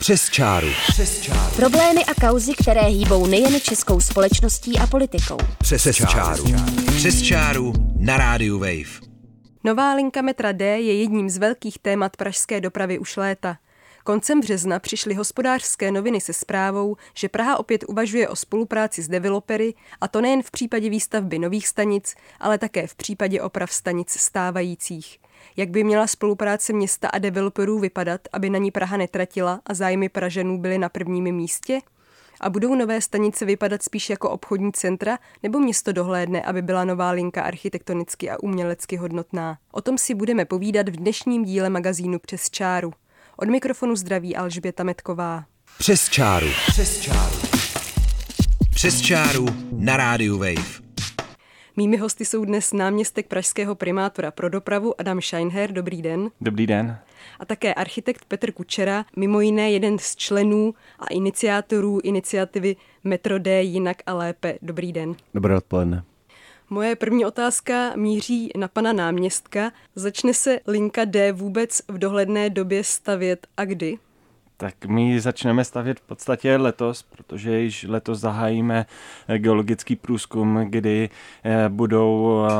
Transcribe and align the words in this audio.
Přes 0.00 0.30
čáru. 0.30 0.68
Přes 0.88 1.20
čáru. 1.20 1.56
Problémy 1.56 2.04
a 2.04 2.14
kauzy, 2.14 2.52
které 2.54 2.80
hýbou 2.80 3.26
nejen 3.26 3.60
českou 3.60 4.00
společností 4.00 4.78
a 4.78 4.86
politikou. 4.86 5.36
Přes, 5.58 5.82
Přes 5.82 5.96
čáru. 5.96 6.44
Přes 6.96 7.22
čáru 7.22 7.72
na 7.98 8.16
rádiu 8.16 8.58
Wave. 8.58 9.08
Nová 9.64 9.94
linka 9.94 10.22
metra 10.22 10.52
D 10.52 10.80
je 10.80 11.00
jedním 11.00 11.30
z 11.30 11.38
velkých 11.38 11.78
témat 11.78 12.16
pražské 12.16 12.60
dopravy 12.60 12.98
už 12.98 13.16
léta. 13.16 13.56
Koncem 14.04 14.40
března 14.40 14.78
přišly 14.78 15.14
hospodářské 15.14 15.92
noviny 15.92 16.20
se 16.20 16.32
zprávou, 16.32 16.96
že 17.14 17.28
Praha 17.28 17.58
opět 17.58 17.84
uvažuje 17.88 18.28
o 18.28 18.36
spolupráci 18.36 19.02
s 19.02 19.08
developery, 19.08 19.74
a 20.00 20.08
to 20.08 20.20
nejen 20.20 20.42
v 20.42 20.50
případě 20.50 20.90
výstavby 20.90 21.38
nových 21.38 21.68
stanic, 21.68 22.14
ale 22.40 22.58
také 22.58 22.86
v 22.86 22.94
případě 22.94 23.42
oprav 23.42 23.72
stanic 23.72 24.10
stávajících. 24.10 25.18
Jak 25.56 25.70
by 25.70 25.84
měla 25.84 26.06
spolupráce 26.06 26.72
města 26.72 27.08
a 27.08 27.18
developerů 27.18 27.78
vypadat, 27.78 28.20
aby 28.32 28.50
na 28.50 28.58
ní 28.58 28.70
Praha 28.70 28.96
netratila 28.96 29.60
a 29.66 29.74
zájmy 29.74 30.08
Pražanů 30.08 30.58
byly 30.58 30.78
na 30.78 30.88
prvním 30.88 31.24
místě? 31.34 31.80
A 32.40 32.50
budou 32.50 32.74
nové 32.74 33.00
stanice 33.00 33.44
vypadat 33.44 33.82
spíš 33.82 34.10
jako 34.10 34.30
obchodní 34.30 34.72
centra, 34.72 35.18
nebo 35.42 35.58
město 35.58 35.92
dohlédne, 35.92 36.42
aby 36.42 36.62
byla 36.62 36.84
nová 36.84 37.10
linka 37.10 37.42
architektonicky 37.42 38.30
a 38.30 38.42
umělecky 38.42 38.96
hodnotná? 38.96 39.58
O 39.72 39.80
tom 39.80 39.98
si 39.98 40.14
budeme 40.14 40.44
povídat 40.44 40.88
v 40.88 40.96
dnešním 40.96 41.44
díle 41.44 41.70
magazínu 41.70 42.18
Přes 42.18 42.50
čáru. 42.50 42.92
Od 43.36 43.48
mikrofonu 43.48 43.96
zdraví 43.96 44.36
Alžběta 44.36 44.84
Metková. 44.84 45.44
Přes 45.78 46.08
čáru. 46.08 46.46
Přes 46.66 47.00
čáru. 47.00 47.36
Přes 48.74 49.00
čáru 49.00 49.46
na 49.72 49.96
rádiu 49.96 50.38
Wave. 50.38 50.89
Mými 51.80 51.96
hosty 51.96 52.24
jsou 52.24 52.44
dnes 52.44 52.72
náměstek 52.72 53.26
pražského 53.26 53.74
primátora 53.74 54.30
pro 54.30 54.48
dopravu 54.48 55.00
Adam 55.00 55.20
Scheinher. 55.20 55.72
Dobrý 55.72 56.02
den. 56.02 56.30
Dobrý 56.40 56.66
den. 56.66 56.98
A 57.38 57.44
také 57.44 57.74
architekt 57.74 58.24
Petr 58.24 58.52
Kučera, 58.52 59.04
mimo 59.16 59.40
jiné 59.40 59.70
jeden 59.70 59.98
z 59.98 60.16
členů 60.16 60.74
a 60.98 61.06
iniciátorů 61.06 62.00
iniciativy 62.02 62.76
Metro 63.04 63.38
D 63.38 63.62
jinak 63.62 63.96
a 64.06 64.14
lépe. 64.14 64.58
Dobrý 64.62 64.92
den. 64.92 65.14
Dobré 65.34 65.56
odpoledne. 65.56 66.04
Moje 66.70 66.96
první 66.96 67.24
otázka 67.24 67.92
míří 67.96 68.50
na 68.56 68.68
pana 68.68 68.92
náměstka. 68.92 69.72
Začne 69.94 70.34
se 70.34 70.60
linka 70.66 71.04
D 71.04 71.32
vůbec 71.32 71.82
v 71.88 71.98
dohledné 71.98 72.50
době 72.50 72.84
stavět 72.84 73.46
a 73.56 73.64
kdy? 73.64 73.98
Tak 74.60 74.84
my 74.86 75.20
začneme 75.20 75.64
stavět 75.64 76.00
v 76.00 76.02
podstatě 76.02 76.56
letos, 76.56 77.02
protože 77.02 77.60
již 77.60 77.86
letos 77.88 78.20
zahájíme 78.20 78.86
geologický 79.36 79.96
průzkum, 79.96 80.58
kdy 80.68 81.10
eh, 81.44 81.68
budou 81.68 82.42
eh, 82.44 82.50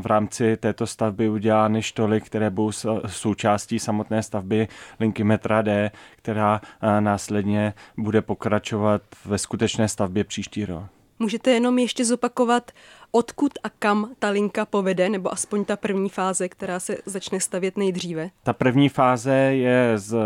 v 0.00 0.06
rámci 0.06 0.56
této 0.56 0.86
stavby 0.86 1.28
udělány 1.28 1.82
štoly, 1.82 2.20
které 2.20 2.50
budou 2.50 2.72
součástí 3.06 3.78
samotné 3.78 4.22
stavby 4.22 4.68
linky 5.00 5.24
metra 5.24 5.62
D, 5.62 5.90
která 6.16 6.60
eh, 6.82 7.00
následně 7.00 7.74
bude 7.96 8.22
pokračovat 8.22 9.02
ve 9.24 9.38
skutečné 9.38 9.88
stavbě 9.88 10.24
příští 10.24 10.64
rok. 10.64 10.84
Můžete 11.18 11.50
jenom 11.50 11.78
ještě 11.78 12.04
zopakovat, 12.04 12.70
odkud 13.14 13.52
a 13.62 13.68
kam 13.68 14.10
ta 14.18 14.28
linka 14.28 14.64
povede, 14.66 15.08
nebo 15.08 15.32
aspoň 15.32 15.64
ta 15.64 15.76
první 15.76 16.08
fáze, 16.08 16.48
která 16.48 16.80
se 16.80 16.96
začne 17.06 17.40
stavět 17.40 17.76
nejdříve? 17.76 18.30
Ta 18.42 18.52
první 18.52 18.88
fáze 18.88 19.34
je 19.34 19.92
z, 19.98 20.16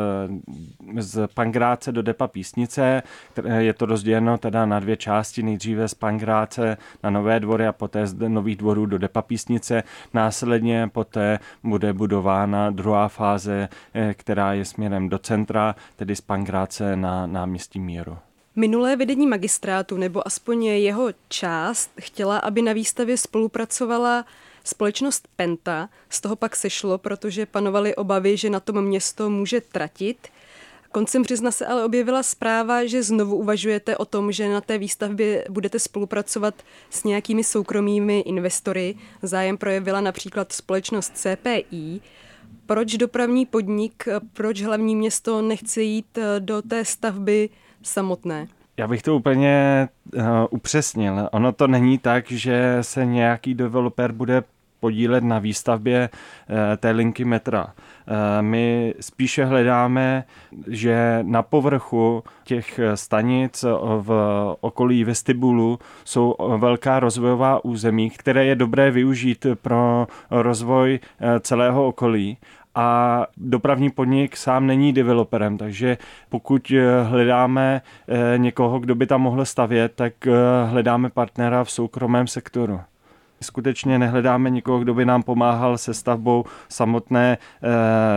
z 0.98 1.28
Pangráce 1.34 1.92
do 1.92 2.02
Depa 2.02 2.28
Písnice, 2.28 3.02
je 3.58 3.72
to 3.72 3.86
rozděleno 3.86 4.38
teda 4.38 4.66
na 4.66 4.80
dvě 4.80 4.96
části, 4.96 5.42
nejdříve 5.42 5.88
z 5.88 5.94
Pangráce 5.94 6.76
na 7.02 7.10
Nové 7.10 7.40
dvory 7.40 7.66
a 7.66 7.72
poté 7.72 8.06
z 8.06 8.28
Nových 8.28 8.56
dvorů 8.56 8.86
do 8.86 8.98
Depa 8.98 9.22
Písnice. 9.22 9.82
Následně 10.14 10.88
poté 10.92 11.38
bude 11.62 11.92
budována 11.92 12.70
druhá 12.70 13.08
fáze, 13.08 13.68
eh, 13.94 14.14
která 14.14 14.52
je 14.52 14.64
směrem 14.64 15.08
do 15.08 15.18
centra, 15.18 15.74
tedy 15.96 16.16
z 16.16 16.20
Pangráce 16.20 16.96
na 16.96 17.26
náměstí 17.26 17.80
Míru. 17.80 18.18
Minulé 18.58 18.96
vedení 18.96 19.26
magistrátu, 19.26 19.96
nebo 19.96 20.26
aspoň 20.26 20.64
jeho 20.64 21.08
část, 21.28 21.90
chtěla, 22.00 22.38
aby 22.38 22.62
na 22.62 22.72
výstavě 22.72 23.16
spolupracovala 23.16 24.24
společnost 24.64 25.28
Penta. 25.36 25.88
Z 26.08 26.20
toho 26.20 26.36
pak 26.36 26.56
sešlo, 26.56 26.98
protože 26.98 27.46
panovaly 27.46 27.94
obavy, 27.94 28.36
že 28.36 28.50
na 28.50 28.60
tom 28.60 28.82
město 28.82 29.30
může 29.30 29.60
tratit. 29.60 30.28
Koncem 30.92 31.22
března 31.22 31.50
se 31.50 31.66
ale 31.66 31.84
objevila 31.84 32.22
zpráva, 32.22 32.86
že 32.86 33.02
znovu 33.02 33.36
uvažujete 33.36 33.96
o 33.96 34.04
tom, 34.04 34.32
že 34.32 34.48
na 34.48 34.60
té 34.60 34.78
výstavbě 34.78 35.44
budete 35.50 35.78
spolupracovat 35.78 36.54
s 36.90 37.04
nějakými 37.04 37.44
soukromými 37.44 38.20
investory. 38.20 38.94
Zájem 39.22 39.58
projevila 39.58 40.00
například 40.00 40.52
společnost 40.52 41.12
CPI. 41.14 42.00
Proč 42.66 42.96
dopravní 42.96 43.46
podnik, 43.46 44.08
proč 44.32 44.62
hlavní 44.62 44.96
město 44.96 45.42
nechce 45.42 45.82
jít 45.82 46.18
do 46.38 46.62
té 46.62 46.84
stavby 46.84 47.50
samotné? 47.88 48.46
Já 48.76 48.86
bych 48.86 49.02
to 49.02 49.16
úplně 49.16 49.88
uh, 50.14 50.22
upřesnil. 50.50 51.28
Ono 51.32 51.52
to 51.52 51.66
není 51.66 51.98
tak, 51.98 52.30
že 52.30 52.78
se 52.80 53.06
nějaký 53.06 53.54
developer 53.54 54.12
bude 54.12 54.42
podílet 54.80 55.24
na 55.24 55.38
výstavbě 55.38 56.08
uh, 56.08 56.56
té 56.76 56.90
linky 56.90 57.24
metra. 57.24 57.64
Uh, 57.64 57.72
my 58.40 58.94
spíše 59.00 59.44
hledáme, 59.44 60.24
že 60.66 61.18
na 61.22 61.42
povrchu 61.42 62.24
těch 62.44 62.80
stanic 62.94 63.64
v 64.00 64.10
okolí 64.60 65.04
vestibulu 65.04 65.78
jsou 66.04 66.34
velká 66.56 67.00
rozvojová 67.00 67.64
území, 67.64 68.10
které 68.10 68.44
je 68.44 68.54
dobré 68.54 68.90
využít 68.90 69.46
pro 69.62 70.06
rozvoj 70.30 71.00
celého 71.40 71.86
okolí 71.86 72.38
a 72.74 73.26
dopravní 73.36 73.90
podnik 73.90 74.36
sám 74.36 74.66
není 74.66 74.92
developerem, 74.92 75.58
takže 75.58 75.98
pokud 76.28 76.72
eh, 76.76 77.02
hledáme 77.02 77.82
eh, 78.08 78.38
někoho, 78.38 78.78
kdo 78.78 78.94
by 78.94 79.06
tam 79.06 79.22
mohl 79.22 79.44
stavět, 79.44 79.92
tak 79.94 80.26
eh, 80.26 80.32
hledáme 80.66 81.10
partnera 81.10 81.64
v 81.64 81.70
soukromém 81.70 82.26
sektoru. 82.26 82.80
Skutečně 83.40 83.98
nehledáme 83.98 84.50
nikoho, 84.50 84.78
kdo 84.78 84.94
by 84.94 85.04
nám 85.04 85.22
pomáhal 85.22 85.78
se 85.78 85.94
stavbou 85.94 86.44
samotné 86.68 87.38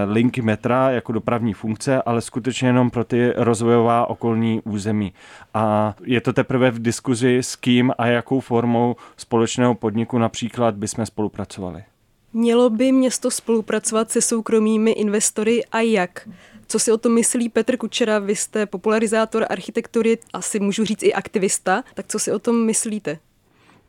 linky 0.08 0.42
metra 0.42 0.92
jako 0.92 1.12
dopravní 1.12 1.54
funkce, 1.54 2.02
ale 2.02 2.22
skutečně 2.22 2.68
jenom 2.68 2.90
pro 2.90 3.04
ty 3.04 3.34
rozvojová 3.36 4.10
okolní 4.10 4.62
území. 4.62 5.14
A 5.54 5.96
je 6.04 6.22
to 6.22 6.34
teprve 6.34 6.72
v 6.72 6.80
diskuzi 6.80 7.38
s 7.38 7.56
kým 7.56 7.92
a 7.98 8.08
jakou 8.08 8.40
formou 8.40 8.96
společného 9.18 9.76
podniku 9.76 10.18
například 10.18 10.76
bychom 10.76 11.06
spolupracovali. 11.06 11.84
Mělo 12.34 12.70
by 12.70 12.92
město 12.92 13.32
spolupracovat 13.32 14.12
se 14.12 14.22
soukromými 14.22 14.92
investory 14.92 15.66
a 15.66 15.80
jak? 15.80 16.30
Co 16.68 16.80
si 16.80 16.92
o 16.92 16.98
tom 16.98 17.14
myslí 17.14 17.50
Petr 17.50 17.78
Kučera? 17.78 18.20
Vy 18.20 18.36
jste 18.36 18.66
popularizátor 18.66 19.46
architektury, 19.50 20.18
asi 20.34 20.60
můžu 20.60 20.86
říct 20.86 21.04
i 21.04 21.14
aktivista, 21.14 21.84
tak 21.94 22.06
co 22.08 22.20
si 22.20 22.32
o 22.32 22.40
tom 22.40 22.66
myslíte? 22.66 23.20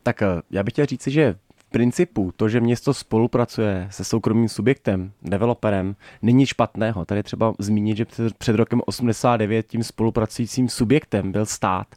Tak 0.03 0.21
eh, 0.21 0.27
já 0.51 0.63
bych 0.63 0.73
chtěl 0.73 0.85
říct, 0.85 1.07
že 1.07 1.35
principu 1.73 2.31
to, 2.37 2.49
že 2.49 2.59
město 2.59 2.93
spolupracuje 2.93 3.87
se 3.91 4.03
soukromým 4.03 4.49
subjektem, 4.49 5.11
developerem, 5.21 5.95
není 6.21 6.45
špatného. 6.45 7.05
Tady 7.05 7.23
třeba 7.23 7.53
zmínit, 7.59 7.97
že 7.97 8.05
před 8.37 8.55
rokem 8.55 8.81
89 8.85 9.67
tím 9.67 9.83
spolupracujícím 9.83 10.69
subjektem 10.69 11.31
byl 11.31 11.45
stát 11.45 11.87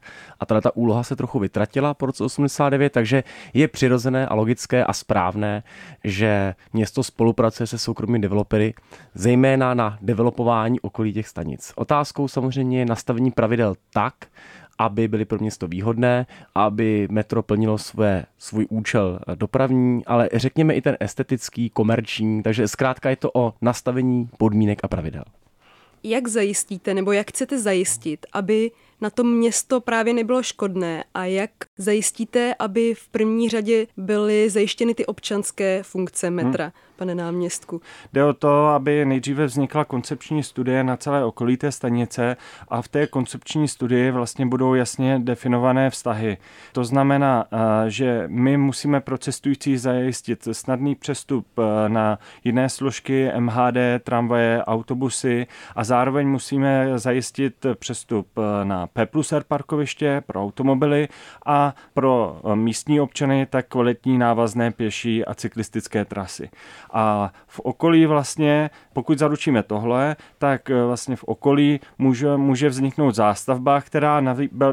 a 0.40 0.46
tady 0.46 0.60
ta 0.60 0.76
úloha 0.76 1.02
se 1.02 1.16
trochu 1.16 1.38
vytratila 1.38 1.94
po 1.94 2.06
roce 2.06 2.24
89, 2.24 2.92
takže 2.92 3.24
je 3.54 3.68
přirozené 3.68 4.26
a 4.26 4.34
logické 4.34 4.84
a 4.84 4.92
správné, 4.92 5.62
že 6.04 6.54
město 6.72 7.02
spolupracuje 7.02 7.66
se 7.66 7.78
soukromými 7.78 8.18
developery, 8.18 8.74
zejména 9.14 9.74
na 9.74 9.98
developování 10.02 10.80
okolí 10.80 11.12
těch 11.12 11.28
stanic. 11.28 11.72
Otázkou 11.76 12.28
samozřejmě 12.28 12.78
je 12.78 12.86
nastavení 12.86 13.30
pravidel 13.30 13.74
tak, 13.92 14.14
aby 14.78 15.08
byly 15.08 15.24
pro 15.24 15.38
město 15.38 15.68
výhodné, 15.68 16.26
aby 16.54 17.08
metro 17.10 17.42
plnilo 17.42 17.78
své, 17.78 18.24
svůj 18.38 18.66
účel 18.70 19.18
dopravní, 19.34 20.04
ale 20.06 20.28
řekněme 20.32 20.74
i 20.74 20.80
ten 20.80 20.96
estetický, 21.00 21.70
komerční, 21.70 22.42
takže 22.42 22.68
zkrátka 22.68 23.10
je 23.10 23.16
to 23.16 23.30
o 23.34 23.54
nastavení 23.60 24.28
podmínek 24.38 24.80
a 24.82 24.88
pravidel. 24.88 25.24
Jak 26.02 26.28
zajistíte, 26.28 26.94
nebo 26.94 27.12
jak 27.12 27.30
chcete 27.30 27.58
zajistit, 27.58 28.26
aby 28.32 28.70
na 29.00 29.10
tom 29.10 29.36
město 29.36 29.80
právě 29.80 30.14
nebylo 30.14 30.42
škodné 30.42 31.04
a 31.14 31.24
jak 31.24 31.50
zajistíte, 31.78 32.54
aby 32.58 32.94
v 32.94 33.08
první 33.08 33.48
řadě 33.48 33.86
byly 33.96 34.50
zajištěny 34.50 34.94
ty 34.94 35.06
občanské 35.06 35.82
funkce 35.82 36.30
metra? 36.30 36.64
Hmm 36.64 36.85
pane 36.96 37.14
náměstku? 37.14 37.80
Jde 38.12 38.24
o 38.24 38.32
to, 38.32 38.66
aby 38.66 39.04
nejdříve 39.04 39.46
vznikla 39.46 39.84
koncepční 39.84 40.42
studie 40.42 40.84
na 40.84 40.96
celé 40.96 41.24
okolí 41.24 41.56
té 41.56 41.72
stanice 41.72 42.36
a 42.68 42.82
v 42.82 42.88
té 42.88 43.06
koncepční 43.06 43.68
studii 43.68 44.10
vlastně 44.10 44.46
budou 44.46 44.74
jasně 44.74 45.18
definované 45.18 45.90
vztahy. 45.90 46.36
To 46.72 46.84
znamená, 46.84 47.44
eh, 47.52 47.90
že 47.90 48.24
my 48.26 48.56
musíme 48.56 49.00
pro 49.00 49.18
cestující 49.18 49.76
zajistit 49.76 50.48
snadný 50.52 50.94
přestup 50.94 51.46
eh, 51.58 51.88
na 51.88 52.18
jiné 52.44 52.68
složky 52.68 53.30
MHD, 53.38 53.76
tramvaje, 54.04 54.64
autobusy 54.64 55.46
a 55.76 55.84
zároveň 55.84 56.28
musíme 56.28 56.98
zajistit 56.98 57.66
přestup 57.78 58.28
eh, 58.38 58.64
na 58.64 58.86
P 58.86 59.06
plus 59.06 59.32
R 59.32 59.44
parkoviště 59.48 60.22
pro 60.26 60.42
automobily 60.42 61.08
a 61.46 61.74
pro 61.94 62.40
místní 62.54 63.00
občany 63.00 63.46
tak 63.46 63.66
kvalitní 63.68 64.18
návazné 64.18 64.70
pěší 64.70 65.24
a 65.24 65.34
cyklistické 65.34 66.04
trasy. 66.04 66.50
A 66.92 67.32
v 67.46 67.60
okolí 67.60 68.06
vlastně, 68.06 68.70
pokud 68.92 69.18
zaručíme 69.18 69.62
tohle, 69.62 70.16
tak 70.38 70.68
vlastně 70.68 71.16
v 71.16 71.24
okolí 71.24 71.80
může, 71.98 72.36
může 72.36 72.68
vzniknout 72.68 73.14
zástavba, 73.14 73.80
která 73.80 74.22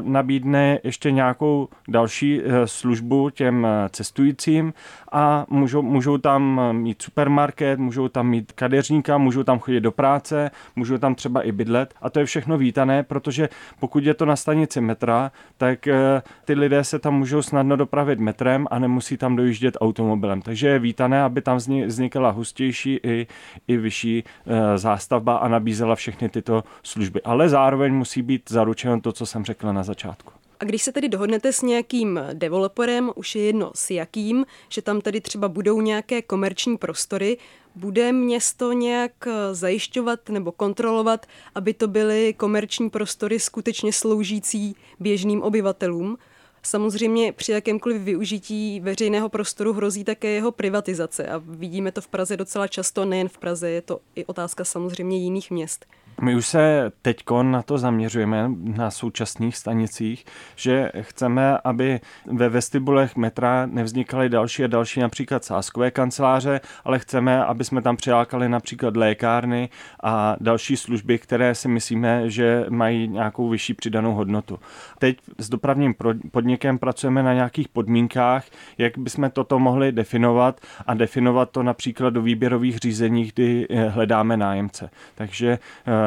nabídne 0.00 0.78
ještě 0.84 1.10
nějakou 1.10 1.68
další 1.88 2.40
službu 2.64 3.30
těm 3.30 3.66
cestujícím 3.90 4.72
a 5.12 5.46
můžou, 5.48 5.82
můžou 5.82 6.18
tam 6.18 6.60
mít 6.72 7.02
supermarket, 7.02 7.78
můžou 7.78 8.08
tam 8.08 8.28
mít 8.28 8.52
kadeřníka, 8.52 9.18
můžou 9.18 9.42
tam 9.42 9.58
chodit 9.58 9.80
do 9.80 9.92
práce, 9.92 10.50
můžou 10.76 10.98
tam 10.98 11.14
třeba 11.14 11.42
i 11.42 11.52
bydlet 11.52 11.94
a 12.02 12.10
to 12.10 12.18
je 12.18 12.26
všechno 12.26 12.58
vítané, 12.58 13.02
protože 13.02 13.48
pokud 13.80 14.04
je 14.04 14.14
to 14.14 14.26
na 14.26 14.36
stanici 14.36 14.80
metra, 14.80 15.32
tak 15.56 15.86
eh, 15.86 16.22
ty 16.44 16.54
lidé 16.54 16.84
se 16.84 16.98
tam 16.98 17.14
můžou 17.14 17.42
snadno 17.42 17.76
dopravit 17.76 18.20
metrem 18.20 18.66
a 18.70 18.78
nemusí 18.78 19.16
tam 19.16 19.36
dojíždět 19.36 19.76
automobilem. 19.80 20.42
Takže 20.42 20.68
je 20.68 20.78
vítané, 20.78 21.22
aby 21.22 21.40
tam 21.40 21.60
vznikala 22.04 22.30
hustější 22.30 23.00
i, 23.02 23.26
i 23.68 23.76
vyšší 23.76 24.24
eh, 24.24 24.78
zástavba 24.78 25.36
a 25.36 25.48
nabízela 25.48 25.94
všechny 25.94 26.28
tyto 26.28 26.64
služby. 26.82 27.22
Ale 27.22 27.48
zároveň 27.48 27.94
musí 27.94 28.22
být 28.22 28.42
zaručeno 28.48 29.00
to, 29.00 29.12
co 29.12 29.26
jsem 29.26 29.44
řekl 29.44 29.72
na 29.72 29.82
začátku. 29.82 30.32
A 30.60 30.64
když 30.64 30.82
se 30.82 30.92
tedy 30.92 31.08
dohodnete 31.08 31.52
s 31.52 31.62
nějakým 31.62 32.20
developerem, 32.32 33.10
už 33.14 33.34
je 33.34 33.42
jedno 33.42 33.70
s 33.74 33.90
jakým, 33.90 34.46
že 34.68 34.82
tam 34.82 35.00
tedy 35.00 35.20
třeba 35.20 35.48
budou 35.48 35.80
nějaké 35.80 36.22
komerční 36.22 36.76
prostory, 36.76 37.38
bude 37.74 38.12
město 38.12 38.72
nějak 38.72 39.26
eh, 39.26 39.54
zajišťovat 39.54 40.28
nebo 40.28 40.52
kontrolovat, 40.52 41.26
aby 41.54 41.74
to 41.74 41.88
byly 41.88 42.34
komerční 42.36 42.90
prostory 42.90 43.40
skutečně 43.40 43.92
sloužící 43.92 44.76
běžným 45.00 45.42
obyvatelům? 45.42 46.18
Samozřejmě 46.66 47.32
při 47.32 47.52
jakémkoliv 47.52 48.02
využití 48.02 48.80
veřejného 48.80 49.28
prostoru 49.28 49.72
hrozí 49.72 50.04
také 50.04 50.28
jeho 50.28 50.52
privatizace 50.52 51.28
a 51.28 51.38
vidíme 51.44 51.92
to 51.92 52.00
v 52.00 52.08
Praze 52.08 52.36
docela 52.36 52.68
často, 52.68 53.04
nejen 53.04 53.28
v 53.28 53.38
Praze, 53.38 53.70
je 53.70 53.82
to 53.82 54.00
i 54.14 54.24
otázka 54.24 54.64
samozřejmě 54.64 55.18
jiných 55.18 55.50
měst. 55.50 55.86
My 56.20 56.36
už 56.36 56.46
se 56.46 56.92
teď 57.02 57.16
na 57.42 57.62
to 57.62 57.78
zaměřujeme 57.78 58.50
na 58.64 58.90
současných 58.90 59.56
stanicích, 59.56 60.24
že 60.56 60.92
chceme, 61.00 61.58
aby 61.64 62.00
ve 62.26 62.48
vestibulech 62.48 63.16
metra 63.16 63.66
nevznikaly 63.66 64.28
další 64.28 64.64
a 64.64 64.66
další 64.66 65.00
například 65.00 65.44
sáskové 65.44 65.90
kanceláře, 65.90 66.60
ale 66.84 66.98
chceme, 66.98 67.44
aby 67.44 67.64
jsme 67.64 67.82
tam 67.82 67.96
přilákali 67.96 68.48
například 68.48 68.96
lékárny 68.96 69.68
a 70.02 70.36
další 70.40 70.76
služby, 70.76 71.18
které 71.18 71.54
si 71.54 71.68
myslíme, 71.68 72.30
že 72.30 72.66
mají 72.68 73.08
nějakou 73.08 73.48
vyšší 73.48 73.74
přidanou 73.74 74.14
hodnotu. 74.14 74.58
Teď 74.98 75.18
s 75.38 75.48
dopravním 75.48 75.94
podnikem 76.30 76.78
pracujeme 76.78 77.22
na 77.22 77.34
nějakých 77.34 77.68
podmínkách, 77.68 78.44
jak 78.78 78.98
bychom 78.98 79.30
toto 79.30 79.58
mohli 79.58 79.92
definovat 79.92 80.60
a 80.86 80.94
definovat 80.94 81.50
to 81.50 81.62
například 81.62 82.10
do 82.10 82.22
výběrových 82.22 82.78
řízení, 82.78 83.30
kdy 83.34 83.66
eh, 83.70 83.88
hledáme 83.88 84.36
nájemce. 84.36 84.90
Takže 85.14 85.58
eh, 85.86 86.03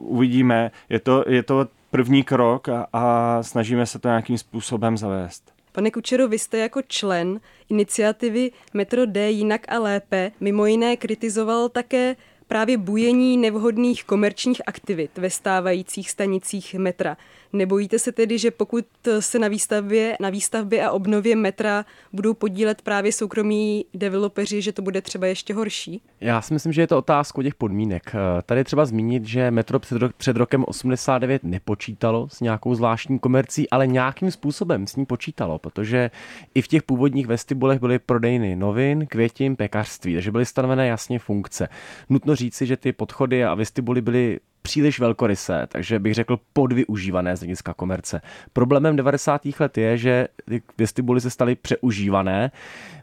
uvidíme. 0.00 0.70
Je 0.88 1.00
to, 1.00 1.24
je 1.28 1.42
to 1.42 1.66
první 1.90 2.24
krok 2.24 2.68
a, 2.68 2.86
a 2.92 3.42
snažíme 3.42 3.86
se 3.86 3.98
to 3.98 4.08
nějakým 4.08 4.38
způsobem 4.38 4.96
zavést. 4.96 5.54
Pane 5.72 5.90
Kučero, 5.90 6.28
vy 6.28 6.38
jste 6.38 6.58
jako 6.58 6.82
člen 6.82 7.40
iniciativy 7.70 8.50
Metro 8.74 9.06
D 9.06 9.30
jinak 9.30 9.60
a 9.68 9.78
lépe 9.78 10.32
mimo 10.40 10.66
jiné 10.66 10.96
kritizoval 10.96 11.68
také 11.68 12.16
právě 12.46 12.78
bujení 12.78 13.36
nevhodných 13.36 14.04
komerčních 14.04 14.62
aktivit 14.66 15.18
ve 15.18 15.30
stávajících 15.30 16.10
stanicích 16.10 16.74
metra. 16.74 17.16
Nebojíte 17.54 17.98
se 17.98 18.12
tedy, 18.12 18.38
že 18.38 18.50
pokud 18.50 18.84
se 19.20 19.38
na 19.38 19.48
výstavbě, 19.48 20.16
na 20.20 20.30
výstavbě 20.30 20.84
a 20.84 20.90
obnově 20.90 21.36
metra 21.36 21.84
budou 22.12 22.34
podílet 22.34 22.82
právě 22.82 23.12
soukromí 23.12 23.84
developeři, 23.94 24.62
že 24.62 24.72
to 24.72 24.82
bude 24.82 25.00
třeba 25.02 25.26
ještě 25.26 25.54
horší? 25.54 26.02
Já 26.20 26.42
si 26.42 26.54
myslím, 26.54 26.72
že 26.72 26.80
je 26.80 26.86
to 26.86 26.98
otázka 26.98 27.42
těch 27.42 27.54
podmínek. 27.54 28.12
Tady 28.46 28.64
třeba 28.64 28.86
zmínit, 28.86 29.24
že 29.24 29.50
metro 29.50 29.78
před, 29.78 29.98
rok, 29.98 30.12
před 30.12 30.36
rokem 30.36 30.64
89 30.68 31.44
nepočítalo 31.44 32.28
s 32.28 32.40
nějakou 32.40 32.74
zvláštní 32.74 33.18
komercí, 33.18 33.70
ale 33.70 33.86
nějakým 33.86 34.30
způsobem 34.30 34.86
s 34.86 34.96
ní 34.96 35.06
počítalo, 35.06 35.58
protože 35.58 36.10
i 36.54 36.62
v 36.62 36.68
těch 36.68 36.82
původních 36.82 37.26
vestibulech 37.26 37.80
byly 37.80 37.98
prodejny 37.98 38.56
novin, 38.56 39.06
květin, 39.06 39.56
pekařství, 39.56 40.14
takže 40.14 40.30
byly 40.30 40.46
stanovené 40.46 40.86
jasně 40.86 41.18
funkce. 41.18 41.68
Nutno 42.08 42.36
říci, 42.36 42.66
že 42.66 42.76
ty 42.76 42.92
podchody 42.92 43.44
a 43.44 43.54
vestibuly 43.54 44.00
byly 44.00 44.40
příliš 44.66 45.00
velkorysé, 45.00 45.66
takže 45.68 45.98
bych 45.98 46.14
řekl 46.14 46.38
podvyužívané 46.52 47.36
z 47.36 47.40
hlediska 47.40 47.74
komerce. 47.74 48.20
Problémem 48.52 48.96
90. 48.96 49.42
let 49.60 49.78
je, 49.78 49.98
že 49.98 50.28
ty 50.48 50.62
vestibuly 50.78 51.20
se 51.20 51.30
staly 51.30 51.54
přeužívané, 51.54 52.50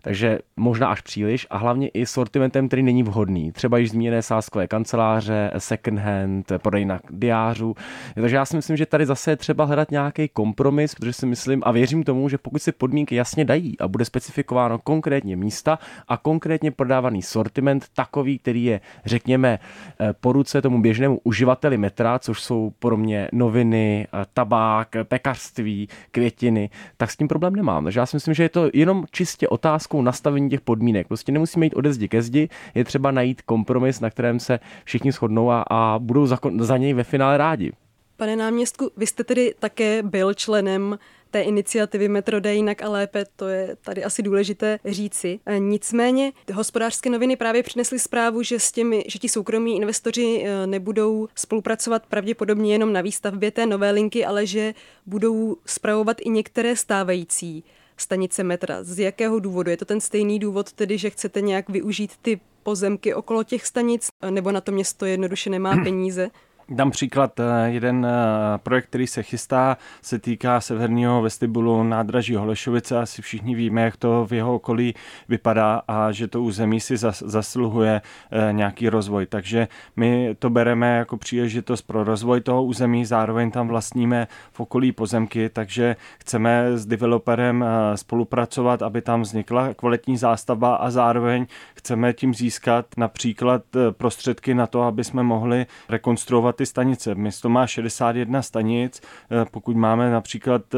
takže 0.01 0.39
možná 0.57 0.87
až 0.87 1.01
příliš 1.01 1.47
a 1.49 1.57
hlavně 1.57 1.87
i 1.87 2.05
sortimentem, 2.05 2.67
který 2.67 2.83
není 2.83 3.03
vhodný. 3.03 3.51
Třeba 3.51 3.77
již 3.77 3.91
zmíněné 3.91 4.21
sáskové 4.21 4.67
kanceláře, 4.67 5.51
second 5.57 5.99
hand, 5.99 6.51
prodejna 6.57 6.99
diářů. 7.09 7.75
Takže 8.15 8.35
já 8.35 8.45
si 8.45 8.55
myslím, 8.55 8.77
že 8.77 8.85
tady 8.85 9.05
zase 9.05 9.31
je 9.31 9.37
třeba 9.37 9.65
hledat 9.65 9.91
nějaký 9.91 10.27
kompromis, 10.27 10.95
protože 10.95 11.13
si 11.13 11.25
myslím 11.25 11.61
a 11.65 11.71
věřím 11.71 12.03
tomu, 12.03 12.29
že 12.29 12.37
pokud 12.37 12.61
si 12.61 12.71
podmínky 12.71 13.15
jasně 13.15 13.45
dají 13.45 13.79
a 13.79 13.87
bude 13.87 14.05
specifikováno 14.05 14.79
konkrétně 14.79 15.35
místa 15.35 15.79
a 16.07 16.17
konkrétně 16.17 16.71
prodávaný 16.71 17.21
sortiment 17.21 17.85
takový, 17.93 18.39
který 18.39 18.63
je, 18.63 18.81
řekněme, 19.05 19.59
eh, 19.99 20.13
po 20.13 20.33
ruce 20.33 20.61
tomu 20.61 20.81
běžnému 20.81 21.21
uživateli 21.51 21.77
metra, 21.77 22.19
což 22.19 22.43
jsou 22.43 22.71
pro 22.79 22.97
mě 22.97 23.29
noviny, 23.31 24.07
eh, 24.07 24.25
tabák, 24.33 24.95
pekařství, 25.03 25.89
květiny, 26.11 26.69
tak 26.97 27.11
s 27.11 27.17
tím 27.17 27.27
problém 27.27 27.55
nemám. 27.55 27.83
Takže 27.83 27.99
já 27.99 28.05
si 28.05 28.15
myslím, 28.15 28.33
že 28.33 28.43
je 28.43 28.49
to 28.49 28.69
jenom 28.73 29.05
čistě 29.11 29.47
otázkou 29.47 30.01
nastavení 30.01 30.49
těch 30.49 30.61
podmínek. 30.61 31.07
Prostě 31.07 31.31
nemusíme 31.31 31.65
jít 31.65 31.75
ode 31.75 31.93
zdi 31.93 32.07
ke 32.07 32.21
zdi, 32.21 32.49
je 32.75 32.83
třeba 32.83 33.11
najít 33.11 33.41
kompromis, 33.41 33.99
na 33.99 34.09
kterém 34.09 34.39
se 34.39 34.59
všichni 34.83 35.11
shodnou 35.11 35.51
a, 35.51 35.63
a 35.69 35.99
budou 35.99 36.25
za, 36.25 36.37
za 36.59 36.77
něj 36.77 36.93
ve 36.93 37.03
finále 37.03 37.37
rádi. 37.37 37.71
Pane 38.17 38.35
náměstku, 38.35 38.91
vy 38.97 39.07
jste 39.07 39.23
tedy 39.23 39.53
také 39.59 40.03
byl 40.03 40.33
členem 40.33 40.97
té 41.31 41.41
iniciativy 41.41 42.07
Metro 42.07 42.39
D 42.39 42.55
jinak 42.55 42.81
a 42.81 42.89
lépe, 42.89 43.25
to 43.35 43.47
je 43.47 43.75
tady 43.81 44.03
asi 44.03 44.23
důležité 44.23 44.79
říci. 44.85 45.39
E, 45.45 45.59
nicméně 45.59 46.31
hospodářské 46.53 47.09
noviny 47.09 47.35
právě 47.35 47.63
přinesly 47.63 47.99
zprávu, 47.99 48.43
že, 48.43 48.59
s 48.59 48.71
těmi, 48.71 49.03
že 49.07 49.19
ti 49.19 49.29
soukromí 49.29 49.75
investoři 49.75 50.43
e, 50.45 50.67
nebudou 50.67 51.27
spolupracovat 51.35 52.05
pravděpodobně 52.05 52.73
jenom 52.73 52.93
na 52.93 53.01
výstavbě 53.01 53.51
té 53.51 53.65
nové 53.65 53.91
linky, 53.91 54.25
ale 54.25 54.45
že 54.45 54.73
budou 55.05 55.57
spravovat 55.65 56.17
i 56.21 56.29
některé 56.29 56.75
stávající 56.75 57.63
stanice 57.97 58.43
metra. 58.43 58.83
Z 58.83 58.99
jakého 58.99 59.39
důvodu? 59.39 59.69
Je 59.71 59.77
to 59.77 59.85
ten 59.85 60.01
stejný 60.01 60.39
důvod, 60.39 60.73
tedy, 60.73 60.97
že 60.97 61.09
chcete 61.09 61.41
nějak 61.41 61.69
využít 61.69 62.11
ty 62.21 62.39
pozemky 62.63 63.13
okolo 63.13 63.43
těch 63.43 63.65
stanic, 63.65 64.07
nebo 64.29 64.51
na 64.51 64.61
to 64.61 64.71
město 64.71 65.05
jednoduše 65.05 65.49
nemá 65.49 65.75
peníze? 65.83 66.29
Dám 66.73 66.91
příklad, 66.91 67.39
eh, 67.39 67.69
jeden 67.69 68.05
eh, 68.05 68.57
projekt, 68.57 68.85
který 68.85 69.07
se 69.07 69.23
chystá, 69.23 69.77
se 70.01 70.19
týká 70.19 70.61
severního 70.61 71.21
vestibulu 71.21 71.83
nádraží 71.83 72.35
Holešovice. 72.35 72.99
Asi 72.99 73.21
všichni 73.21 73.55
víme, 73.55 73.81
jak 73.81 73.97
to 73.97 74.25
v 74.25 74.33
jeho 74.33 74.55
okolí 74.55 74.93
vypadá 75.29 75.81
a 75.87 76.11
že 76.11 76.27
to 76.27 76.41
území 76.41 76.79
si 76.79 76.97
zasluhuje 77.21 78.01
eh, 78.31 78.53
nějaký 78.53 78.89
rozvoj. 78.89 79.25
Takže 79.25 79.67
my 79.95 80.35
to 80.39 80.49
bereme 80.49 80.97
jako 80.97 81.17
příležitost 81.17 81.81
pro 81.81 82.03
rozvoj 82.03 82.41
toho 82.41 82.63
území, 82.63 83.05
zároveň 83.05 83.51
tam 83.51 83.67
vlastníme 83.67 84.27
v 84.51 84.59
okolí 84.59 84.91
pozemky, 84.91 85.49
takže 85.49 85.95
chceme 86.19 86.77
s 86.77 86.85
developerem 86.85 87.65
spolupracovat, 87.95 88.81
aby 88.81 89.01
tam 89.01 89.21
vznikla 89.21 89.73
kvalitní 89.73 90.17
zástavba 90.17 90.75
a 90.75 90.89
zároveň 90.89 91.45
chceme 91.75 92.13
tím 92.13 92.33
získat 92.33 92.85
například 92.97 93.61
prostředky 93.91 94.53
na 94.53 94.67
to, 94.67 94.81
aby 94.81 95.03
jsme 95.03 95.23
mohli 95.23 95.65
rekonstruovat 95.89 96.60
ty 96.61 96.65
stanice. 96.65 97.15
Město 97.15 97.49
má 97.49 97.67
61 97.67 98.41
stanic, 98.41 99.01
eh, 99.01 99.45
pokud 99.51 99.75
máme 99.75 100.11
například 100.11 100.61
eh, 100.75 100.77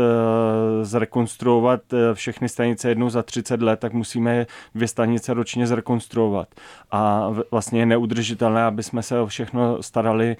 zrekonstruovat 0.85 1.93
eh, 1.93 2.13
všechny 2.13 2.49
stanice 2.49 2.89
jednou 2.89 3.09
za 3.09 3.23
30 3.23 3.61
let, 3.61 3.79
tak 3.79 3.93
musíme 3.93 4.47
dvě 4.75 4.87
stanice 4.87 5.33
ročně 5.33 5.67
zrekonstruovat. 5.67 6.47
A 6.91 7.29
vlastně 7.51 7.79
je 7.79 7.85
neudržitelné, 7.85 8.63
aby 8.63 8.83
jsme 8.83 9.03
se 9.03 9.19
o 9.19 9.27
všechno 9.27 9.83
starali 9.83 10.37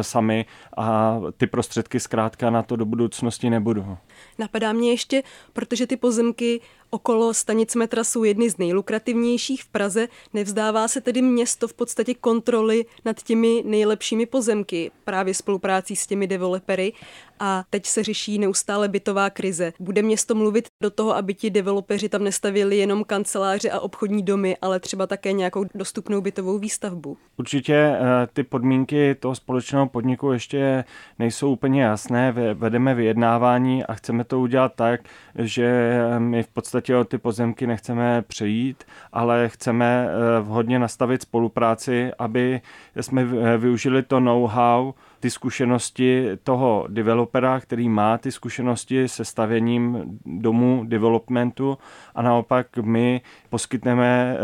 sami 0.00 0.46
a 0.76 1.20
ty 1.36 1.46
prostředky 1.46 2.00
zkrátka 2.00 2.50
na 2.50 2.62
to 2.62 2.76
do 2.76 2.84
budoucnosti 2.84 3.50
nebudou. 3.50 3.96
Napadá 4.38 4.72
mě 4.72 4.90
ještě, 4.90 5.22
protože 5.52 5.86
ty 5.86 5.96
pozemky 5.96 6.60
okolo 6.94 7.34
stanic 7.34 7.74
metra 7.74 8.04
jsou 8.04 8.24
jedny 8.24 8.50
z 8.50 8.58
nejlukrativnějších 8.58 9.62
v 9.62 9.68
Praze, 9.68 10.08
nevzdává 10.32 10.88
se 10.88 11.00
tedy 11.00 11.22
město 11.22 11.68
v 11.68 11.74
podstatě 11.74 12.14
kontroly 12.14 12.84
nad 13.04 13.22
těmi 13.22 13.62
nejlepšími 13.66 14.26
pozemky, 14.26 14.90
právě 15.04 15.34
spoluprácí 15.34 15.96
s 15.96 16.06
těmi 16.06 16.26
developery 16.26 16.92
a 17.40 17.64
teď 17.70 17.86
se 17.86 18.02
řeší 18.02 18.38
neustále 18.38 18.88
bytová 18.88 19.30
krize. 19.30 19.72
Bude 19.80 20.02
město 20.02 20.34
mluvit 20.34 20.68
do 20.82 20.90
toho, 20.90 21.16
aby 21.16 21.34
ti 21.34 21.50
developeři 21.50 22.08
tam 22.08 22.24
nestavili 22.24 22.76
jenom 22.76 23.04
kanceláře 23.04 23.70
a 23.70 23.80
obchodní 23.80 24.22
domy, 24.22 24.56
ale 24.62 24.80
třeba 24.80 25.06
také 25.06 25.32
nějakou 25.32 25.64
dostupnou 25.74 26.20
bytovou 26.20 26.58
výstavbu? 26.58 27.16
Určitě 27.36 27.74
eh, 27.74 27.98
ty 28.32 28.42
podmínky 28.42 29.14
toho 29.14 29.34
společného 29.34 29.88
podniku 29.88 30.32
ještě 30.32 30.84
nejsou 31.18 31.52
úplně 31.52 31.82
jasné. 31.82 32.32
Vedeme 32.54 32.94
vyjednávání 32.94 33.84
a 33.84 33.94
chceme 33.94 34.24
to 34.24 34.40
udělat 34.40 34.72
tak, 34.76 35.00
že 35.38 35.98
my 36.18 36.42
v 36.42 36.48
podstatě 36.48 36.83
o 36.90 37.04
ty 37.04 37.18
pozemky 37.18 37.66
nechceme 37.66 38.22
přejít, 38.22 38.84
ale 39.12 39.48
chceme 39.48 40.08
eh, 40.08 40.40
vhodně 40.40 40.78
nastavit 40.78 41.22
spolupráci, 41.22 42.10
aby 42.18 42.60
jsme 43.00 43.24
využili 43.58 44.02
to 44.02 44.20
know-how, 44.20 44.92
ty 45.24 45.30
zkušenosti 45.30 46.28
toho 46.42 46.86
developera, 46.88 47.60
který 47.60 47.88
má 47.88 48.18
ty 48.18 48.32
zkušenosti 48.32 49.08
se 49.08 49.24
stavěním 49.24 50.18
domů, 50.26 50.84
developmentu 50.84 51.78
a 52.14 52.22
naopak 52.22 52.76
my 52.76 53.20
poskytneme 53.50 54.36
eh, 54.36 54.38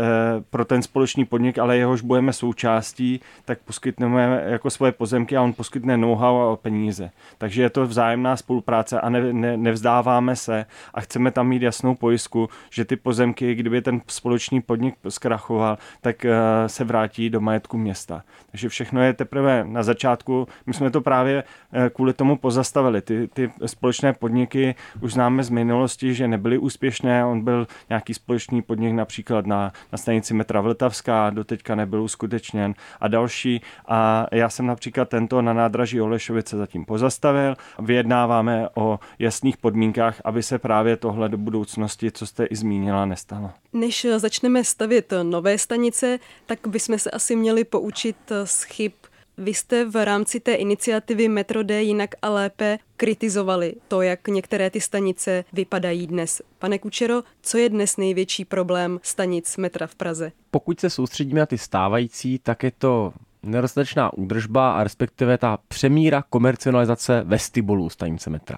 pro 0.49 0.65
ten 0.65 0.81
společný 0.81 1.25
podnik, 1.25 1.57
ale 1.59 1.77
jehož 1.77 2.01
budeme 2.01 2.33
součástí, 2.33 3.21
tak 3.45 3.59
poskytneme 3.59 4.43
jako 4.45 4.69
svoje 4.69 4.91
pozemky 4.91 5.37
a 5.37 5.41
on 5.41 5.53
poskytne 5.53 5.97
know-how 5.97 6.51
a 6.51 6.55
peníze. 6.55 7.11
Takže 7.37 7.61
je 7.61 7.69
to 7.69 7.85
vzájemná 7.85 8.37
spolupráce 8.37 9.01
a 9.01 9.09
ne, 9.09 9.33
ne, 9.33 9.57
nevzdáváme 9.57 10.35
se 10.35 10.65
a 10.93 11.01
chceme 11.01 11.31
tam 11.31 11.47
mít 11.47 11.61
jasnou 11.61 11.95
pojistku, 11.95 12.49
že 12.69 12.85
ty 12.85 12.95
pozemky, 12.95 13.55
kdyby 13.55 13.81
ten 13.81 14.01
společný 14.07 14.61
podnik 14.61 14.95
zkrachoval, 15.09 15.77
tak 16.01 16.25
eh, 16.25 16.33
se 16.67 16.83
vrátí 16.83 17.29
do 17.29 17.41
majetku 17.41 17.77
města. 17.77 18.23
Takže 18.51 18.69
všechno 18.69 19.01
je 19.01 19.13
teprve 19.13 19.63
na 19.67 19.83
začátku. 19.83 20.47
Jsme 20.73 20.91
to 20.91 21.01
právě 21.01 21.43
eh, 21.73 21.89
kvůli 21.89 22.13
tomu 22.13 22.37
pozastavili. 22.37 23.01
Ty, 23.01 23.29
ty 23.33 23.51
společné 23.65 24.13
podniky 24.13 24.75
už 25.01 25.13
známe 25.13 25.43
z 25.43 25.49
minulosti, 25.49 26.13
že 26.13 26.27
nebyly 26.27 26.57
úspěšné. 26.57 27.25
On 27.25 27.41
byl 27.41 27.67
nějaký 27.89 28.13
společný 28.13 28.61
podnik 28.61 28.93
například 28.93 29.45
na, 29.45 29.73
na 29.91 29.97
stanici 29.97 30.33
metra 30.33 30.61
Vltavská, 30.61 31.29
doteďka 31.29 31.75
nebyl 31.75 32.03
uskutečněn 32.03 32.73
a 32.99 33.07
další. 33.07 33.61
A 33.87 34.27
já 34.31 34.49
jsem 34.49 34.65
například 34.65 35.09
tento 35.09 35.41
na 35.41 35.53
nádraží 35.53 36.01
Olešovice 36.01 36.57
zatím 36.57 36.85
pozastavil. 36.85 37.55
Vyjednáváme 37.79 38.69
o 38.73 38.99
jasných 39.19 39.57
podmínkách, 39.57 40.21
aby 40.23 40.43
se 40.43 40.59
právě 40.59 40.97
tohle 40.97 41.29
do 41.29 41.37
budoucnosti, 41.37 42.11
co 42.11 42.27
jste 42.27 42.45
i 42.45 42.55
zmínila, 42.55 43.05
nestalo. 43.05 43.51
Než 43.73 44.07
začneme 44.17 44.63
stavět 44.63 45.13
nové 45.23 45.57
stanice, 45.57 46.19
tak 46.45 46.59
bychom 46.67 46.99
se 46.99 47.11
asi 47.11 47.35
měli 47.35 47.63
poučit 47.63 48.17
z 48.43 48.63
chyb 48.63 48.91
vy 49.37 49.53
jste 49.53 49.85
v 49.85 50.05
rámci 50.05 50.39
té 50.39 50.53
iniciativy 50.53 51.27
Metro 51.27 51.63
D 51.63 51.83
jinak 51.83 52.09
a 52.21 52.29
lépe 52.29 52.79
kritizovali 52.97 53.73
to, 53.87 54.01
jak 54.01 54.27
některé 54.27 54.69
ty 54.69 54.81
stanice 54.81 55.45
vypadají 55.53 56.07
dnes. 56.07 56.41
Pane 56.59 56.79
Kučero, 56.79 57.23
co 57.41 57.57
je 57.57 57.69
dnes 57.69 57.97
největší 57.97 58.45
problém 58.45 58.99
stanic 59.03 59.57
metra 59.57 59.87
v 59.87 59.95
Praze? 59.95 60.31
Pokud 60.51 60.79
se 60.79 60.89
soustředíme 60.89 61.39
na 61.39 61.45
ty 61.45 61.57
stávající, 61.57 62.39
tak 62.39 62.63
je 62.63 62.71
to 62.77 63.13
nedostatečná 63.43 64.13
údržba 64.13 64.71
a 64.71 64.83
respektive 64.83 65.37
ta 65.37 65.57
přemíra 65.67 66.23
komercionalizace 66.29 67.23
vestibulů 67.25 67.89
stanice 67.89 68.29
metra. 68.29 68.57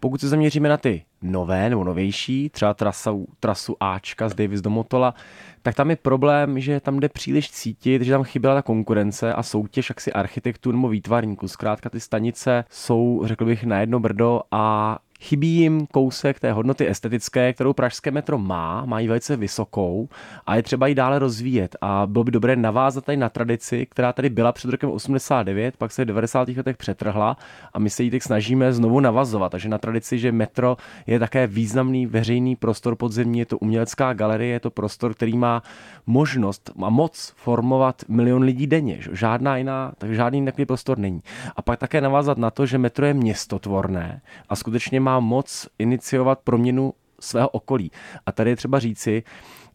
Pokud 0.00 0.20
se 0.20 0.28
zaměříme 0.28 0.68
na 0.68 0.76
ty 0.76 1.04
nové 1.22 1.70
nebo 1.70 1.84
novější, 1.84 2.48
třeba 2.48 2.74
trasu, 2.74 3.26
trasu 3.40 3.76
Ačka 3.80 4.28
z 4.28 4.34
Davis 4.34 4.60
do 4.60 4.70
Motola, 4.70 5.14
tak 5.62 5.74
tam 5.74 5.90
je 5.90 5.96
problém, 5.96 6.60
že 6.60 6.80
tam 6.80 7.00
jde 7.00 7.08
příliš 7.08 7.50
cítit, 7.50 8.02
že 8.02 8.12
tam 8.12 8.24
chyběla 8.24 8.54
ta 8.54 8.62
konkurence 8.62 9.34
a 9.34 9.42
soutěž 9.42 9.88
jaksi 9.88 10.12
architektů 10.12 10.72
nebo 10.72 10.88
výtvarníků. 10.88 11.48
Zkrátka 11.48 11.90
ty 11.90 12.00
stanice 12.00 12.64
jsou, 12.70 13.22
řekl 13.24 13.44
bych, 13.44 13.64
na 13.64 13.80
jedno 13.80 14.00
brdo 14.00 14.40
a 14.50 14.98
Chybí 15.22 15.48
jim 15.48 15.86
kousek 15.86 16.40
té 16.40 16.52
hodnoty 16.52 16.88
estetické, 16.88 17.52
kterou 17.52 17.72
pražské 17.72 18.10
metro 18.10 18.38
má, 18.38 18.84
mají 18.84 19.08
velice 19.08 19.36
vysokou 19.36 20.08
a 20.46 20.56
je 20.56 20.62
třeba 20.62 20.86
ji 20.86 20.94
dále 20.94 21.18
rozvíjet. 21.18 21.76
A 21.80 22.06
bylo 22.06 22.24
by 22.24 22.30
dobré 22.30 22.56
navázat 22.56 23.04
tady 23.04 23.16
na 23.16 23.28
tradici, 23.28 23.86
která 23.90 24.12
tady 24.12 24.28
byla 24.30 24.52
před 24.52 24.70
rokem 24.70 24.90
89, 24.90 25.76
pak 25.76 25.92
se 25.92 26.04
v 26.04 26.06
90. 26.06 26.48
letech 26.48 26.76
přetrhla 26.76 27.36
a 27.72 27.78
my 27.78 27.90
se 27.90 28.02
ji 28.02 28.10
teď 28.10 28.22
snažíme 28.22 28.72
znovu 28.72 29.00
navazovat. 29.00 29.52
Takže 29.52 29.68
na 29.68 29.78
tradici, 29.78 30.18
že 30.18 30.32
metro 30.32 30.76
je 31.06 31.18
také 31.18 31.46
významný 31.46 32.06
veřejný 32.06 32.56
prostor 32.56 32.96
podzemní, 32.96 33.38
je 33.38 33.46
to 33.46 33.58
umělecká 33.58 34.12
galerie, 34.12 34.52
je 34.52 34.60
to 34.60 34.70
prostor, 34.70 35.14
který 35.14 35.36
má 35.36 35.62
možnost, 36.06 36.70
má 36.76 36.88
moc 36.88 37.32
formovat 37.36 38.02
milion 38.08 38.42
lidí 38.42 38.66
denně. 38.66 38.98
Žádná 39.12 39.56
jiná, 39.56 39.92
tak 39.98 40.14
žádný 40.14 40.44
takový 40.44 40.66
prostor 40.66 40.98
není. 40.98 41.22
A 41.56 41.62
pak 41.62 41.78
také 41.78 42.00
navázat 42.00 42.38
na 42.38 42.50
to, 42.50 42.66
že 42.66 42.78
metro 42.78 43.06
je 43.06 43.14
městotvorné 43.14 44.20
a 44.48 44.56
skutečně 44.56 45.00
má 45.00 45.09
má 45.10 45.20
moc 45.20 45.68
iniciovat 45.78 46.38
proměnu 46.44 46.92
svého 47.20 47.48
okolí. 47.48 47.90
A 48.26 48.32
tady 48.32 48.50
je 48.50 48.56
třeba 48.56 48.78
říci, 48.78 49.22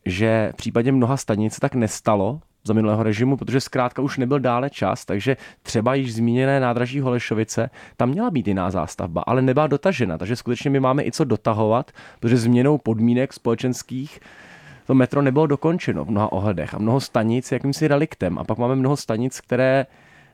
že 0.06 0.50
v 0.54 0.56
případě 0.56 0.92
mnoha 0.92 1.18
stanic 1.18 1.60
tak 1.60 1.76
nestalo 1.76 2.40
za 2.64 2.74
minulého 2.74 3.04
režimu, 3.04 3.38
protože 3.38 3.62
zkrátka 3.62 4.02
už 4.02 4.18
nebyl 4.18 4.40
dále 4.40 4.70
čas, 4.70 5.06
takže 5.06 5.38
třeba 5.62 5.96
již 5.96 6.14
zmíněné 6.14 6.60
nádraží 6.60 7.00
Holešovice, 7.00 7.70
tam 7.98 8.10
měla 8.10 8.32
být 8.32 8.48
jiná 8.48 8.72
zástavba, 8.72 9.24
ale 9.28 9.42
nebyla 9.42 9.68
dotažena, 9.68 10.18
takže 10.18 10.36
skutečně 10.36 10.70
my 10.70 10.80
máme 10.80 11.06
i 11.06 11.12
co 11.12 11.24
dotahovat, 11.24 11.92
protože 12.20 12.38
změnou 12.38 12.78
podmínek 12.78 13.34
společenských 13.34 14.20
to 14.88 14.94
metro 14.94 15.22
nebylo 15.22 15.48
dokončeno 15.48 16.06
v 16.06 16.10
mnoha 16.10 16.32
ohledech 16.32 16.74
a 16.74 16.78
mnoho 16.78 17.00
stanic 17.00 17.52
jakýmsi 17.52 17.88
reliktem 17.88 18.40
a 18.40 18.44
pak 18.44 18.58
máme 18.58 18.76
mnoho 18.76 18.98
stanic, 18.98 19.42
které 19.42 19.86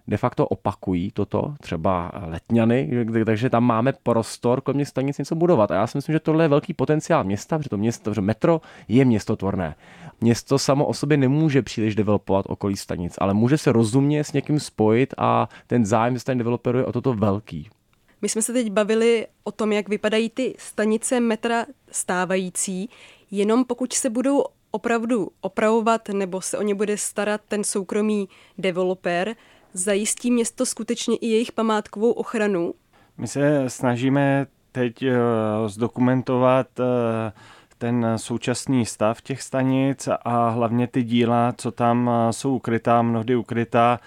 de 0.08 0.18
facto 0.18 0.48
opakují 0.48 1.12
toto, 1.12 1.54
třeba 1.62 2.12
Letňany, 2.26 3.06
takže 3.26 3.50
tam 3.50 3.64
máme 3.64 3.94
prostor 4.04 4.62
kolem 4.62 4.86
stanic 4.86 5.18
něco 5.18 5.36
budovat. 5.36 5.72
A 5.72 5.76
já 5.76 5.88
si 5.88 5.98
myslím, 5.98 6.14
že 6.14 6.20
tohle 6.20 6.44
je 6.44 6.48
velký 6.48 6.74
potenciál 6.74 7.24
města, 7.24 7.58
protože 7.58 7.70
to 7.70 7.78
město, 7.78 8.14
že 8.14 8.22
metro 8.22 8.62
je 8.88 9.06
městotvorné. 9.06 9.76
Město 10.22 10.60
samo 10.60 10.86
o 10.86 10.94
sobě 10.94 11.18
nemůže 11.18 11.62
příliš 11.62 11.96
developovat 11.96 12.46
okolí 12.50 12.78
stanic, 12.78 13.16
ale 13.18 13.34
může 13.34 13.58
se 13.58 13.72
rozumně 13.72 14.24
s 14.24 14.34
někým 14.34 14.60
spojit 14.60 15.14
a 15.18 15.50
ten 15.68 15.86
zájem 15.86 16.14
ze 16.14 16.20
strany 16.20 16.38
developerů 16.38 16.78
je 16.78 16.86
o 16.86 16.92
toto 16.92 17.14
velký. 17.14 17.70
My 18.22 18.30
jsme 18.30 18.42
se 18.42 18.54
teď 18.54 18.72
bavili 18.72 19.28
o 19.44 19.52
tom, 19.52 19.72
jak 19.72 19.90
vypadají 19.90 20.30
ty 20.30 20.56
stanice 20.60 21.20
metra 21.20 21.66
stávající, 21.92 22.90
jenom 23.32 23.66
pokud 23.66 23.94
se 23.94 24.10
budou 24.10 24.44
opravdu 24.72 25.30
opravovat 25.42 26.10
nebo 26.10 26.42
se 26.42 26.58
o 26.58 26.62
ně 26.62 26.76
bude 26.76 26.98
starat 26.98 27.42
ten 27.48 27.64
soukromý 27.64 28.30
developer, 28.58 29.36
Zajistí 29.74 30.32
město 30.32 30.66
skutečně 30.66 31.16
i 31.16 31.28
jejich 31.28 31.52
památkovou 31.52 32.12
ochranu? 32.12 32.74
My 33.18 33.28
se 33.28 33.64
snažíme 33.68 34.48
teď 34.72 35.04
eh, 35.04 35.16
zdokumentovat 35.68 36.68
eh, 36.80 37.32
ten 37.78 38.06
současný 38.16 38.86
stav 38.86 39.22
těch 39.22 39.42
stanic 39.42 40.10
a 40.26 40.50
hlavně 40.50 40.88
ty 40.88 41.04
díla, 41.04 41.54
co 41.58 41.72
tam 41.72 42.10
eh, 42.10 42.34
jsou 42.34 42.56
ukrytá, 42.56 43.02
mnohdy 43.02 43.36
ukrytá 43.36 44.00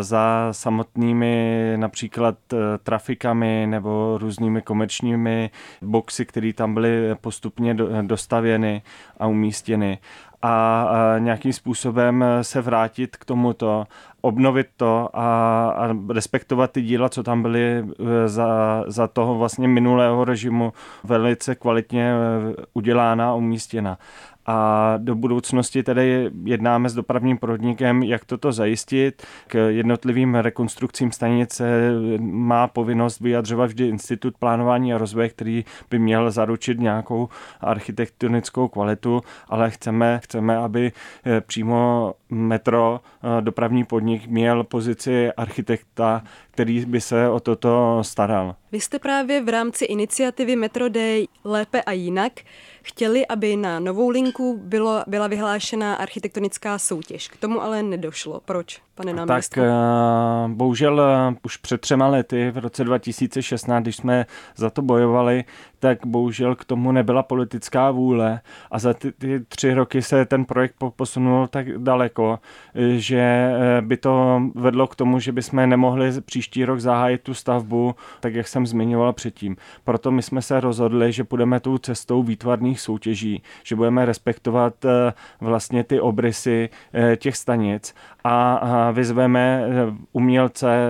za 0.00 0.48
samotnými 0.50 1.72
například 1.76 2.34
trafikami 2.82 3.66
nebo 3.70 4.18
různými 4.20 4.62
komerčními 4.62 5.50
boxy, 5.82 6.26
které 6.26 6.52
tam 6.52 6.74
byly 6.74 7.14
postupně 7.20 7.76
dostavěny 8.02 8.82
a 9.18 9.26
umístěny 9.26 9.98
a 10.42 11.14
nějakým 11.18 11.52
způsobem 11.52 12.24
se 12.42 12.60
vrátit 12.60 13.16
k 13.16 13.24
tomuto, 13.24 13.84
obnovit 14.20 14.66
to 14.76 15.08
a, 15.12 15.68
a 15.70 15.96
respektovat 16.12 16.72
ty 16.72 16.82
díla, 16.82 17.08
co 17.08 17.22
tam 17.22 17.42
byly 17.42 17.62
e, 17.62 17.84
za, 18.28 18.84
za 18.86 19.06
toho 19.06 19.38
vlastně 19.38 19.68
minulého 19.68 20.24
režimu 20.24 20.72
velice 21.04 21.54
kvalitně 21.54 22.12
e, 22.12 22.16
udělána 22.74 23.30
a 23.30 23.34
umístěna 23.34 23.98
a 24.46 24.94
do 24.98 25.14
budoucnosti 25.14 25.82
tedy 25.82 26.30
jednáme 26.44 26.88
s 26.88 26.94
dopravním 26.94 27.38
podnikem, 27.38 28.02
jak 28.02 28.24
toto 28.24 28.52
zajistit. 28.52 29.22
K 29.46 29.68
jednotlivým 29.68 30.34
rekonstrukcím 30.34 31.12
stanice 31.12 31.90
má 32.18 32.68
povinnost 32.68 33.20
vyjadřovat 33.20 33.66
vždy 33.66 33.88
Institut 33.88 34.38
plánování 34.38 34.94
a 34.94 34.98
rozvoje, 34.98 35.28
který 35.28 35.64
by 35.90 35.98
měl 35.98 36.30
zaručit 36.30 36.80
nějakou 36.80 37.28
architektonickou 37.60 38.68
kvalitu, 38.68 39.20
ale 39.48 39.70
chceme, 39.70 40.20
chceme 40.22 40.56
aby 40.56 40.92
eh, 41.26 41.40
přímo 41.40 42.14
metro, 42.30 43.00
eh, 43.00 43.42
dopravní 43.42 43.84
podnik 43.84 44.26
měl 44.26 44.64
pozici 44.64 45.32
architekta, 45.32 46.22
který 46.50 46.84
by 46.84 47.00
se 47.00 47.28
o 47.28 47.40
toto 47.40 47.98
staral. 48.02 48.56
Vy 48.72 48.80
jste 48.80 48.98
právě 48.98 49.44
v 49.44 49.48
rámci 49.48 49.84
iniciativy 49.84 50.56
Metro 50.56 50.88
Day 50.88 51.26
lépe 51.44 51.82
a 51.82 51.92
jinak 51.92 52.32
chtěli, 52.82 53.26
aby 53.26 53.56
na 53.56 53.80
novou 53.80 54.08
linku 54.08 54.60
bylo, 54.62 55.04
byla 55.06 55.26
vyhlášena 55.26 55.94
architektonická 55.94 56.78
soutěž. 56.78 57.28
K 57.28 57.36
tomu 57.36 57.62
ale 57.62 57.82
nedošlo. 57.82 58.40
Proč? 58.44 58.85
Pane 58.96 59.12
náměstku? 59.12 59.60
Tak 59.60 59.70
bohužel 60.46 61.02
už 61.44 61.56
před 61.56 61.80
třema 61.80 62.06
lety, 62.06 62.50
v 62.50 62.58
roce 62.58 62.84
2016, 62.84 63.82
když 63.82 63.96
jsme 63.96 64.26
za 64.56 64.70
to 64.70 64.82
bojovali, 64.82 65.44
tak 65.78 66.06
bohužel 66.06 66.54
k 66.54 66.64
tomu 66.64 66.92
nebyla 66.92 67.22
politická 67.22 67.90
vůle 67.90 68.40
a 68.70 68.78
za 68.78 68.94
ty, 68.94 69.12
ty 69.12 69.40
tři 69.40 69.74
roky 69.74 70.02
se 70.02 70.24
ten 70.24 70.44
projekt 70.44 70.74
posunul 70.96 71.46
tak 71.46 71.78
daleko, 71.78 72.38
že 72.96 73.52
by 73.80 73.96
to 73.96 74.42
vedlo 74.54 74.86
k 74.86 74.96
tomu, 74.96 75.20
že 75.20 75.32
bychom 75.32 75.68
nemohli 75.68 76.20
příští 76.20 76.64
rok 76.64 76.80
zahájit 76.80 77.22
tu 77.22 77.34
stavbu, 77.34 77.94
tak 78.20 78.34
jak 78.34 78.48
jsem 78.48 78.66
zmiňoval 78.66 79.12
předtím. 79.12 79.56
Proto 79.84 80.10
my 80.10 80.22
jsme 80.22 80.42
se 80.42 80.60
rozhodli, 80.60 81.12
že 81.12 81.24
půjdeme 81.24 81.60
tou 81.60 81.78
cestou 81.78 82.22
výtvarných 82.22 82.80
soutěží, 82.80 83.42
že 83.64 83.76
budeme 83.76 84.04
respektovat 84.04 84.74
vlastně 85.40 85.84
ty 85.84 86.00
obrysy 86.00 86.68
těch 87.16 87.36
stanic 87.36 87.94
a 88.24 88.85
vyzveme 88.90 89.64
eh, 89.66 89.94
umělce 90.12 90.68
eh, 90.70 90.88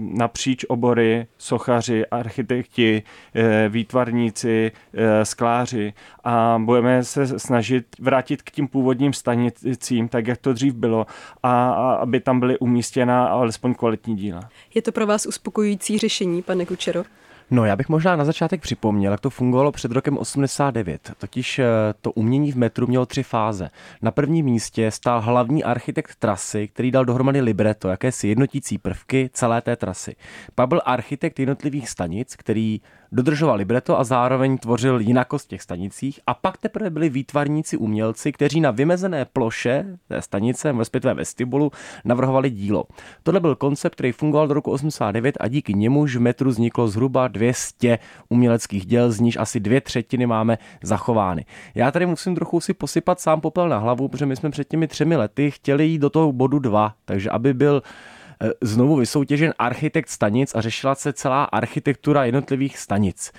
napříč 0.00 0.64
obory, 0.68 1.26
sochaři, 1.38 2.06
architekti, 2.06 3.02
eh, 3.34 3.68
výtvarníci, 3.68 4.72
skláři 5.22 5.92
a 6.24 6.58
budeme 6.64 7.04
se 7.04 7.38
snažit 7.38 7.86
vrátit 8.00 8.42
k 8.42 8.50
tím 8.50 8.68
původním 8.68 9.12
stanicím, 9.12 10.08
tak 10.08 10.26
jak 10.26 10.38
to 10.38 10.52
dřív 10.52 10.74
bylo, 10.74 11.06
a, 11.42 11.70
aby 11.94 12.20
tam 12.20 12.40
byly 12.40 12.58
umístěna 12.58 13.26
alespoň 13.26 13.74
kvalitní 13.74 14.16
díla. 14.16 14.40
Je 14.74 14.82
to 14.82 14.92
pro 14.92 15.06
vás 15.06 15.26
uspokojující 15.26 15.98
řešení, 15.98 16.42
pane 16.42 16.66
Kučero? 16.66 17.04
No, 17.52 17.64
já 17.64 17.76
bych 17.76 17.88
možná 17.88 18.16
na 18.16 18.24
začátek 18.24 18.60
připomněl, 18.60 19.12
jak 19.12 19.20
to 19.20 19.30
fungovalo 19.30 19.72
před 19.72 19.92
rokem 19.92 20.18
89. 20.18 21.12
Totiž 21.18 21.58
eh, 21.58 21.64
to 22.00 22.12
umění 22.12 22.52
v 22.52 22.56
metru 22.56 22.86
mělo 22.86 23.06
tři 23.06 23.22
fáze. 23.22 23.70
Na 24.02 24.10
prvním 24.10 24.44
místě 24.46 24.90
stál 24.90 25.20
hlavní 25.20 25.64
architekt 25.64 26.16
trasy, 26.16 26.68
který 26.68 26.90
dal 26.90 27.04
dohromady 27.04 27.40
libreto, 27.40 27.88
jakési 27.88 28.28
jednotící 28.28 28.78
prvky 28.78 29.30
celé 29.32 29.60
té 29.60 29.76
trasy. 29.76 30.16
Pak 30.54 30.68
byl 30.68 30.80
architekt 30.84 31.38
jednotlivých 31.38 31.88
stanic, 31.88 32.36
který 32.36 32.80
dodržoval 33.12 33.56
libreto 33.56 33.98
a 33.98 34.04
zároveň 34.04 34.58
tvořil 34.58 35.00
jinakost 35.00 35.46
v 35.46 35.48
těch 35.48 35.62
stanicích. 35.62 36.20
A 36.26 36.34
pak 36.34 36.58
teprve 36.58 36.90
byli 36.90 37.08
výtvarníci 37.08 37.76
umělci, 37.76 38.32
kteří 38.32 38.60
na 38.60 38.70
vymezené 38.70 39.24
ploše 39.24 39.84
té 40.08 40.22
stanice, 40.22 40.72
respektive 40.72 41.14
vestibulu, 41.14 41.72
navrhovali 42.04 42.50
dílo. 42.50 42.84
Tohle 43.22 43.40
byl 43.40 43.56
koncept, 43.56 43.94
který 43.94 44.12
fungoval 44.12 44.48
do 44.48 44.54
roku 44.54 44.70
89 44.70 45.36
a 45.40 45.48
díky 45.48 45.74
němuž 45.74 46.16
v 46.16 46.20
metru 46.20 46.50
vzniklo 46.50 46.88
zhruba 46.88 47.28
200 47.28 47.98
uměleckých 48.28 48.86
děl, 48.86 49.12
z 49.12 49.20
níž 49.20 49.36
asi 49.36 49.60
dvě 49.60 49.80
třetiny 49.80 50.26
máme 50.26 50.58
zachovány. 50.82 51.44
Já 51.74 51.90
tady 51.90 52.06
musím 52.06 52.34
trochu 52.34 52.60
si 52.60 52.74
posypat 52.74 53.20
sám 53.20 53.40
popel 53.40 53.68
na 53.68 53.78
hlavu, 53.78 54.08
protože 54.08 54.26
my 54.26 54.36
jsme 54.36 54.50
před 54.50 54.68
těmi 54.68 54.88
třemi 54.88 55.16
lety 55.16 55.50
chtěli 55.50 55.86
jít 55.86 55.98
do 55.98 56.10
toho 56.10 56.32
bodu 56.32 56.58
2, 56.58 56.94
takže 57.04 57.30
aby 57.30 57.54
byl 57.54 57.82
znovu 58.60 58.96
vysoutěžen 58.96 59.54
architekt 59.58 60.08
stanic 60.08 60.54
a 60.54 60.60
řešila 60.60 60.94
se 60.94 61.12
celá 61.12 61.44
architektura 61.44 62.24
jednotlivých 62.24 62.78
stanic. 62.78 63.32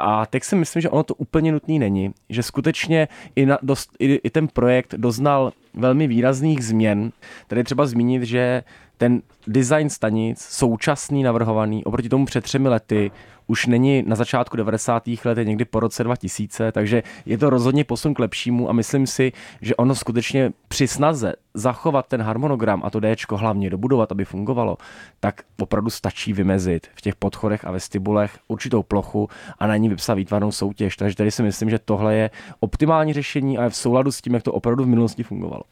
A 0.00 0.26
teď 0.26 0.44
si 0.44 0.56
myslím, 0.56 0.82
že 0.82 0.90
ono 0.90 1.02
to 1.02 1.14
úplně 1.14 1.52
nutný 1.52 1.78
není, 1.78 2.14
že 2.28 2.42
skutečně 2.42 3.08
i, 3.36 3.46
na, 3.46 3.58
dost, 3.62 3.90
i, 3.98 4.14
i 4.14 4.30
ten 4.30 4.48
projekt 4.48 4.94
doznal 4.96 5.52
velmi 5.74 6.06
výrazných 6.06 6.64
změn. 6.64 7.12
Tady 7.46 7.64
třeba 7.64 7.86
zmínit, 7.86 8.22
že 8.22 8.62
ten 8.96 9.22
design 9.46 9.90
stanic, 9.90 10.40
současný, 10.40 11.22
navrhovaný, 11.22 11.84
oproti 11.84 12.08
tomu 12.08 12.26
před 12.26 12.44
třemi 12.44 12.68
lety, 12.68 13.10
už 13.48 13.66
není 13.66 14.02
na 14.06 14.16
začátku 14.16 14.56
90. 14.56 15.04
let, 15.24 15.38
je 15.38 15.44
někdy 15.44 15.64
po 15.64 15.80
roce 15.80 16.04
2000, 16.04 16.72
takže 16.72 17.02
je 17.26 17.38
to 17.38 17.50
rozhodně 17.50 17.84
posun 17.84 18.14
k 18.14 18.18
lepšímu 18.18 18.70
a 18.70 18.72
myslím 18.72 19.06
si, 19.06 19.32
že 19.60 19.76
ono 19.76 19.94
skutečně 19.94 20.52
při 20.68 20.88
snaze 20.88 21.32
zachovat 21.54 22.06
ten 22.06 22.22
harmonogram 22.22 22.82
a 22.84 22.90
to 22.90 23.00
D 23.00 23.16
hlavně 23.30 23.70
dobudovat, 23.70 24.12
aby 24.12 24.24
fungovalo, 24.24 24.76
tak 25.20 25.42
opravdu 25.60 25.90
stačí 25.90 26.32
vymezit 26.32 26.86
v 26.94 27.00
těch 27.00 27.16
podchodech 27.16 27.64
a 27.64 27.70
vestibulech 27.70 28.38
určitou 28.48 28.82
plochu 28.82 29.28
a 29.58 29.66
na 29.66 29.76
ní 29.76 29.88
vypsat 29.88 30.14
výtvarnou 30.14 30.52
soutěž. 30.52 30.96
Takže 30.96 31.16
tady 31.16 31.30
si 31.30 31.42
myslím, 31.42 31.70
že 31.70 31.78
tohle 31.78 32.14
je 32.14 32.30
optimální 32.60 33.12
řešení 33.12 33.58
a 33.58 33.64
je 33.64 33.70
v 33.70 33.76
souladu 33.76 34.12
s 34.12 34.20
tím, 34.20 34.34
jak 34.34 34.42
to 34.42 34.52
opravdu 34.52 34.84
v 34.84 34.88
minulosti 34.88 35.22
fungovalo. 35.22 35.62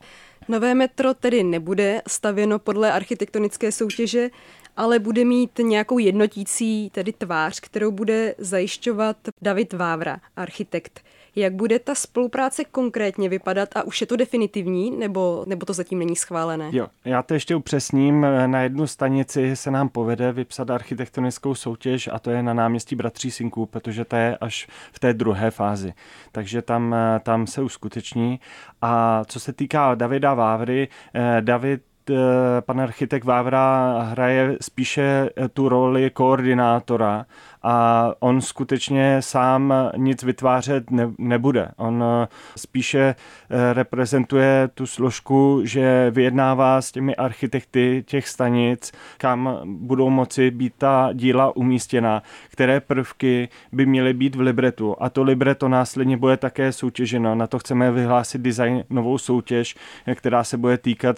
Nové 0.48 0.74
metro 0.74 1.14
tedy 1.14 1.42
nebude 1.42 2.02
stavěno 2.08 2.58
podle 2.58 2.92
architektonické 2.92 3.72
soutěže, 3.72 4.30
ale 4.76 4.98
bude 4.98 5.24
mít 5.24 5.58
nějakou 5.58 5.98
jednotící 5.98 6.90
tedy 6.90 7.12
tvář, 7.12 7.60
kterou 7.60 7.90
bude 7.90 8.34
zajišťovat 8.38 9.16
David 9.42 9.72
Vávra, 9.72 10.20
architekt. 10.36 11.00
Jak 11.36 11.54
bude 11.54 11.78
ta 11.78 11.94
spolupráce 11.94 12.64
konkrétně 12.64 13.28
vypadat 13.28 13.68
a 13.76 13.82
už 13.82 14.00
je 14.00 14.06
to 14.06 14.16
definitivní, 14.16 14.90
nebo, 14.90 15.44
nebo 15.46 15.66
to 15.66 15.72
zatím 15.72 15.98
není 15.98 16.16
schválené? 16.16 16.70
Jo, 16.72 16.86
já 17.04 17.22
to 17.22 17.34
ještě 17.34 17.54
upřesním. 17.54 18.26
Na 18.46 18.62
jednu 18.62 18.86
stanici 18.86 19.56
se 19.56 19.70
nám 19.70 19.88
povede 19.88 20.32
vypsat 20.32 20.70
architektonickou 20.70 21.54
soutěž 21.54 22.08
a 22.12 22.18
to 22.18 22.30
je 22.30 22.42
na 22.42 22.54
náměstí 22.54 22.96
Bratří 22.96 23.30
Sinků, 23.30 23.66
protože 23.66 24.04
to 24.04 24.16
je 24.16 24.36
až 24.40 24.68
v 24.92 24.98
té 24.98 25.14
druhé 25.14 25.50
fázi. 25.50 25.94
Takže 26.32 26.62
tam, 26.62 26.94
tam 27.22 27.46
se 27.46 27.62
uskuteční. 27.62 28.40
A 28.82 29.24
co 29.24 29.40
se 29.40 29.52
týká 29.52 29.94
Davida 29.94 30.34
Vávry, 30.34 30.88
eh, 31.14 31.40
David 31.40 31.82
eh, 32.10 32.14
pan 32.60 32.80
architekt 32.80 33.24
Vávra 33.24 33.98
hraje 34.02 34.56
spíše 34.60 35.30
tu 35.52 35.68
roli 35.68 36.10
koordinátora 36.10 37.26
a 37.68 38.12
on 38.20 38.40
skutečně 38.40 39.16
sám 39.22 39.74
nic 39.96 40.22
vytvářet 40.22 40.90
ne, 40.90 41.10
nebude. 41.18 41.68
On 41.76 42.04
eh, 42.04 42.28
spíše 42.56 42.98
eh, 42.98 43.74
reprezentuje 43.74 44.68
tu 44.74 44.86
složku, 44.86 45.60
že 45.64 46.10
vyjednává 46.10 46.82
s 46.82 46.92
těmi 46.92 47.16
architekty 47.16 48.04
těch 48.06 48.28
stanic, 48.28 48.92
kam 49.18 49.58
budou 49.64 50.10
moci 50.10 50.50
být 50.50 50.74
ta 50.78 51.10
díla 51.12 51.56
umístěna, 51.56 52.22
které 52.50 52.80
prvky 52.80 53.48
by 53.72 53.86
měly 53.86 54.14
být 54.14 54.36
v 54.36 54.40
libretu. 54.40 54.96
A 55.00 55.10
to 55.10 55.22
libreto 55.22 55.68
následně 55.68 56.16
bude 56.16 56.36
také 56.36 56.72
soutěženo. 56.72 57.34
Na 57.34 57.46
to 57.46 57.58
chceme 57.58 57.90
vyhlásit 57.90 58.40
design 58.40 58.84
novou 58.90 59.18
soutěž, 59.18 59.76
která 60.14 60.44
se 60.44 60.56
bude 60.56 60.78
týkat 60.78 61.16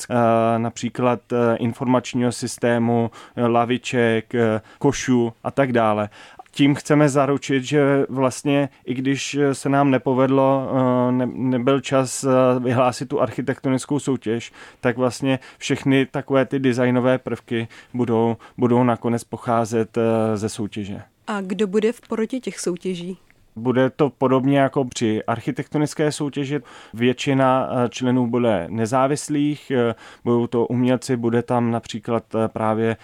například 0.58 1.20
informačního 1.58 2.32
systému, 2.32 3.10
laviček, 3.36 4.32
košů 4.78 5.32
a 5.44 5.50
tak 5.50 5.72
dále 5.72 6.08
tím 6.50 6.74
chceme 6.74 7.08
zaručit, 7.08 7.64
že 7.64 8.06
vlastně 8.08 8.68
i 8.84 8.94
když 8.94 9.38
se 9.52 9.68
nám 9.68 9.90
nepovedlo, 9.90 10.70
eh, 11.08 11.12
ne, 11.12 11.26
nebyl 11.34 11.80
čas 11.80 12.24
eh, 12.24 12.60
vyhlásit 12.60 13.08
tu 13.08 13.20
architektonickou 13.20 13.98
soutěž, 13.98 14.52
tak 14.80 14.96
vlastně 14.96 15.38
všechny 15.58 16.06
takové 16.06 16.46
ty 16.46 16.58
designové 16.58 17.18
prvky 17.18 17.68
budou, 17.94 18.36
budou 18.56 18.84
nakonec 18.84 19.24
pocházet 19.24 19.98
eh, 19.98 20.36
ze 20.36 20.48
soutěže. 20.48 21.02
A 21.26 21.40
kdo 21.40 21.66
bude 21.66 21.92
v 21.92 22.00
porotě 22.00 22.40
těch 22.40 22.60
soutěží? 22.60 23.18
Bude 23.58 23.90
to 23.90 24.10
podobně 24.10 24.58
jako 24.58 24.84
při 24.84 25.24
architektonické 25.24 26.12
soutěži. 26.12 26.60
Většina 26.94 27.68
eh, 27.70 27.88
členů 27.88 28.26
bude 28.26 28.66
nezávislých, 28.70 29.70
eh, 29.70 29.94
budou 30.24 30.46
to 30.46 30.66
umělci, 30.66 31.16
bude 31.16 31.42
tam 31.42 31.70
například 31.70 32.34
eh, 32.34 32.48
právě 32.48 32.96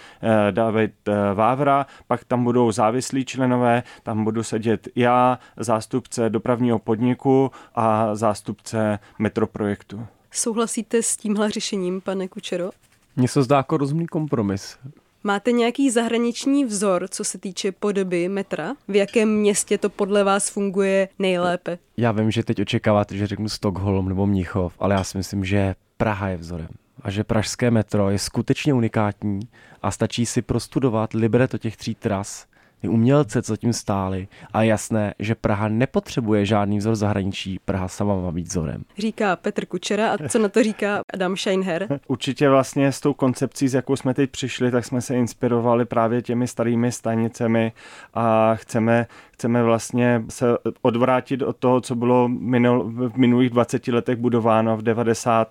David 0.50 0.94
Vávra, 1.34 1.86
pak 2.06 2.24
tam 2.24 2.44
budou 2.44 2.72
závislí 2.72 3.24
členové, 3.24 3.82
tam 4.02 4.24
budu 4.24 4.42
sedět 4.42 4.88
já, 4.96 5.38
zástupce 5.56 6.30
dopravního 6.30 6.78
podniku 6.78 7.50
a 7.74 8.14
zástupce 8.14 8.98
metroprojektu. 9.18 10.06
Souhlasíte 10.30 11.02
s 11.02 11.16
tímhle 11.16 11.50
řešením, 11.50 12.00
pane 12.00 12.28
Kučero? 12.28 12.70
Mně 13.16 13.28
se 13.28 13.42
zdá 13.42 13.56
jako 13.56 13.76
rozumný 13.76 14.06
kompromis. 14.06 14.78
Máte 15.26 15.52
nějaký 15.52 15.90
zahraniční 15.90 16.64
vzor, 16.64 17.06
co 17.10 17.24
se 17.24 17.38
týče 17.38 17.72
podoby 17.72 18.28
metra? 18.28 18.74
V 18.88 18.96
jakém 18.96 19.28
městě 19.28 19.78
to 19.78 19.90
podle 19.90 20.24
vás 20.24 20.50
funguje 20.50 21.08
nejlépe? 21.18 21.78
Já 21.96 22.12
vím, 22.12 22.30
že 22.30 22.42
teď 22.42 22.60
očekáváte, 22.60 23.16
že 23.16 23.26
řeknu 23.26 23.48
Stockholm 23.48 24.08
nebo 24.08 24.26
Mnichov, 24.26 24.74
ale 24.78 24.94
já 24.94 25.04
si 25.04 25.18
myslím, 25.18 25.44
že 25.44 25.74
Praha 25.96 26.28
je 26.28 26.36
vzorem 26.36 26.68
a 27.02 27.10
že 27.10 27.24
pražské 27.24 27.70
metro 27.70 28.10
je 28.10 28.18
skutečně 28.18 28.74
unikátní 28.74 29.40
a 29.82 29.90
stačí 29.90 30.26
si 30.26 30.42
prostudovat 30.42 31.12
libreto 31.12 31.58
těch 31.58 31.76
tří 31.76 31.94
tras 31.94 32.46
umělce, 32.88 33.42
co 33.42 33.56
tím 33.56 33.72
stáli. 33.72 34.28
A 34.52 34.62
je 34.62 34.68
jasné, 34.68 35.14
že 35.18 35.34
Praha 35.34 35.68
nepotřebuje 35.68 36.46
žádný 36.46 36.78
vzor 36.78 36.96
zahraničí, 36.96 37.58
Praha 37.64 37.88
sama 37.88 38.16
má 38.16 38.32
být 38.32 38.46
vzorem. 38.46 38.84
Říká 38.98 39.36
Petr 39.36 39.66
Kučera 39.66 40.12
a 40.12 40.28
co 40.28 40.38
na 40.38 40.48
to 40.48 40.62
říká 40.62 41.00
Adam 41.14 41.36
Scheinher? 41.36 42.00
Určitě 42.06 42.48
vlastně 42.48 42.92
s 42.92 43.00
tou 43.00 43.14
koncepcí, 43.14 43.68
s 43.68 43.74
jakou 43.74 43.96
jsme 43.96 44.14
teď 44.14 44.30
přišli, 44.30 44.70
tak 44.70 44.84
jsme 44.84 45.00
se 45.00 45.16
inspirovali 45.16 45.84
právě 45.84 46.22
těmi 46.22 46.48
starými 46.48 46.92
stanicemi 46.92 47.72
a 48.14 48.54
chceme, 48.54 49.06
chceme 49.34 49.62
vlastně 49.62 50.24
se 50.28 50.46
odvrátit 50.82 51.42
od 51.42 51.56
toho, 51.56 51.80
co 51.80 51.94
bylo 51.94 52.28
minul, 52.28 52.92
v 53.08 53.16
minulých 53.16 53.50
20 53.50 53.88
letech 53.88 54.16
budováno 54.16 54.76
v 54.76 54.82
90. 54.82 55.48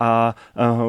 a 0.00 0.34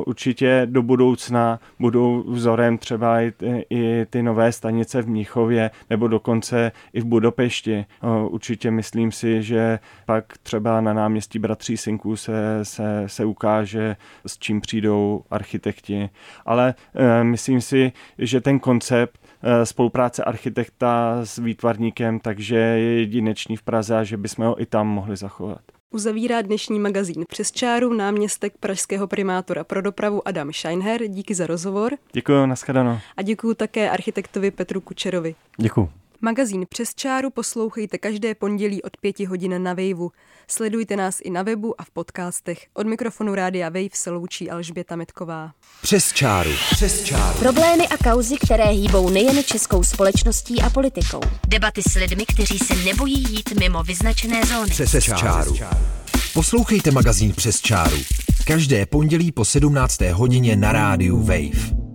určitě 0.05 0.61
do 0.65 0.81
budoucna 0.81 1.59
budou 1.79 2.23
vzorem 2.27 2.77
třeba 2.77 3.21
i 3.21 3.31
ty, 3.31 3.65
i 3.69 4.05
ty 4.09 4.23
nové 4.23 4.51
stanice 4.51 5.01
v 5.01 5.09
Mnichově 5.09 5.71
nebo 5.89 6.07
dokonce 6.07 6.71
i 6.93 7.01
v 7.01 7.05
Budapešti. 7.05 7.85
Určitě 8.29 8.71
myslím 8.71 9.11
si, 9.11 9.43
že 9.43 9.79
pak 10.05 10.37
třeba 10.43 10.81
na 10.81 10.93
náměstí 10.93 11.39
Bratří 11.39 11.77
Sinků 11.77 12.15
se, 12.15 12.59
se, 12.63 13.03
se 13.07 13.25
ukáže, 13.25 13.95
s 14.25 14.37
čím 14.37 14.61
přijdou 14.61 15.23
architekti. 15.31 16.09
Ale 16.45 16.73
e, 16.95 17.23
myslím 17.23 17.61
si, 17.61 17.91
že 18.17 18.41
ten 18.41 18.59
koncept 18.59 19.20
spolupráce 19.63 20.23
architekta 20.23 21.19
s 21.23 21.37
výtvarníkem, 21.37 22.19
takže 22.19 22.55
je 22.55 22.99
jedinečný 22.99 23.57
v 23.57 23.63
Praze 23.63 23.97
a 23.97 24.03
že 24.03 24.17
bychom 24.17 24.45
ho 24.45 24.61
i 24.61 24.65
tam 24.65 24.87
mohli 24.87 25.15
zachovat. 25.17 25.61
Uzavírá 25.93 26.41
dnešní 26.41 26.79
magazín 26.79 27.25
přes 27.27 27.51
čáru 27.51 27.93
náměstek 27.93 28.53
pražského 28.59 29.07
primátora 29.07 29.63
pro 29.63 29.81
dopravu 29.81 30.27
Adam 30.27 30.53
Scheinher. 30.53 31.07
Díky 31.07 31.35
za 31.35 31.47
rozhovor. 31.47 31.93
Děkuji, 32.13 32.45
nashledanou. 32.45 32.97
A 33.17 33.21
děkuji 33.21 33.53
také 33.53 33.89
architektovi 33.89 34.51
Petru 34.51 34.81
Kučerovi. 34.81 35.35
Děkuji. 35.57 35.89
Magazín 36.23 36.65
Přes 36.69 36.95
čáru 36.95 37.29
poslouchejte 37.29 37.97
každé 37.97 38.35
pondělí 38.35 38.81
od 38.81 38.97
pěti 38.97 39.25
hodin 39.25 39.63
na 39.63 39.73
Waveu. 39.73 40.11
Sledujte 40.47 40.95
nás 40.95 41.19
i 41.23 41.29
na 41.29 41.43
webu 41.43 41.81
a 41.81 41.83
v 41.83 41.89
podcastech. 41.89 42.65
Od 42.73 42.87
mikrofonu 42.87 43.35
Rádia 43.35 43.69
Wave 43.69 43.89
se 43.93 44.11
loučí 44.11 44.49
Alžběta 44.49 44.95
Metková. 44.95 45.51
Přes 45.81 46.13
čáru. 46.13 46.49
Přes 46.71 47.03
čáru. 47.03 47.39
Problémy 47.39 47.87
a 47.87 47.97
kauzy, 47.97 48.35
které 48.37 48.65
hýbou 48.65 49.09
nejen 49.09 49.43
českou 49.43 49.83
společností 49.83 50.61
a 50.61 50.69
politikou. 50.69 51.21
Debaty 51.47 51.81
s 51.89 51.95
lidmi, 51.95 52.25
kteří 52.25 52.59
se 52.59 52.75
nebojí 52.75 53.23
jít 53.29 53.59
mimo 53.59 53.83
vyznačené 53.83 54.41
zóny. 54.45 54.69
Přes, 54.69 54.89
Přes 54.89 55.03
čáru. 55.03 55.57
Poslouchejte 56.33 56.91
magazín 56.91 57.33
Přes 57.33 57.61
čáru. 57.61 57.97
Každé 58.47 58.85
pondělí 58.85 59.31
po 59.31 59.45
17. 59.45 60.01
hodině 60.01 60.55
na 60.55 60.71
rádiu 60.71 61.17
Wave. 61.17 61.90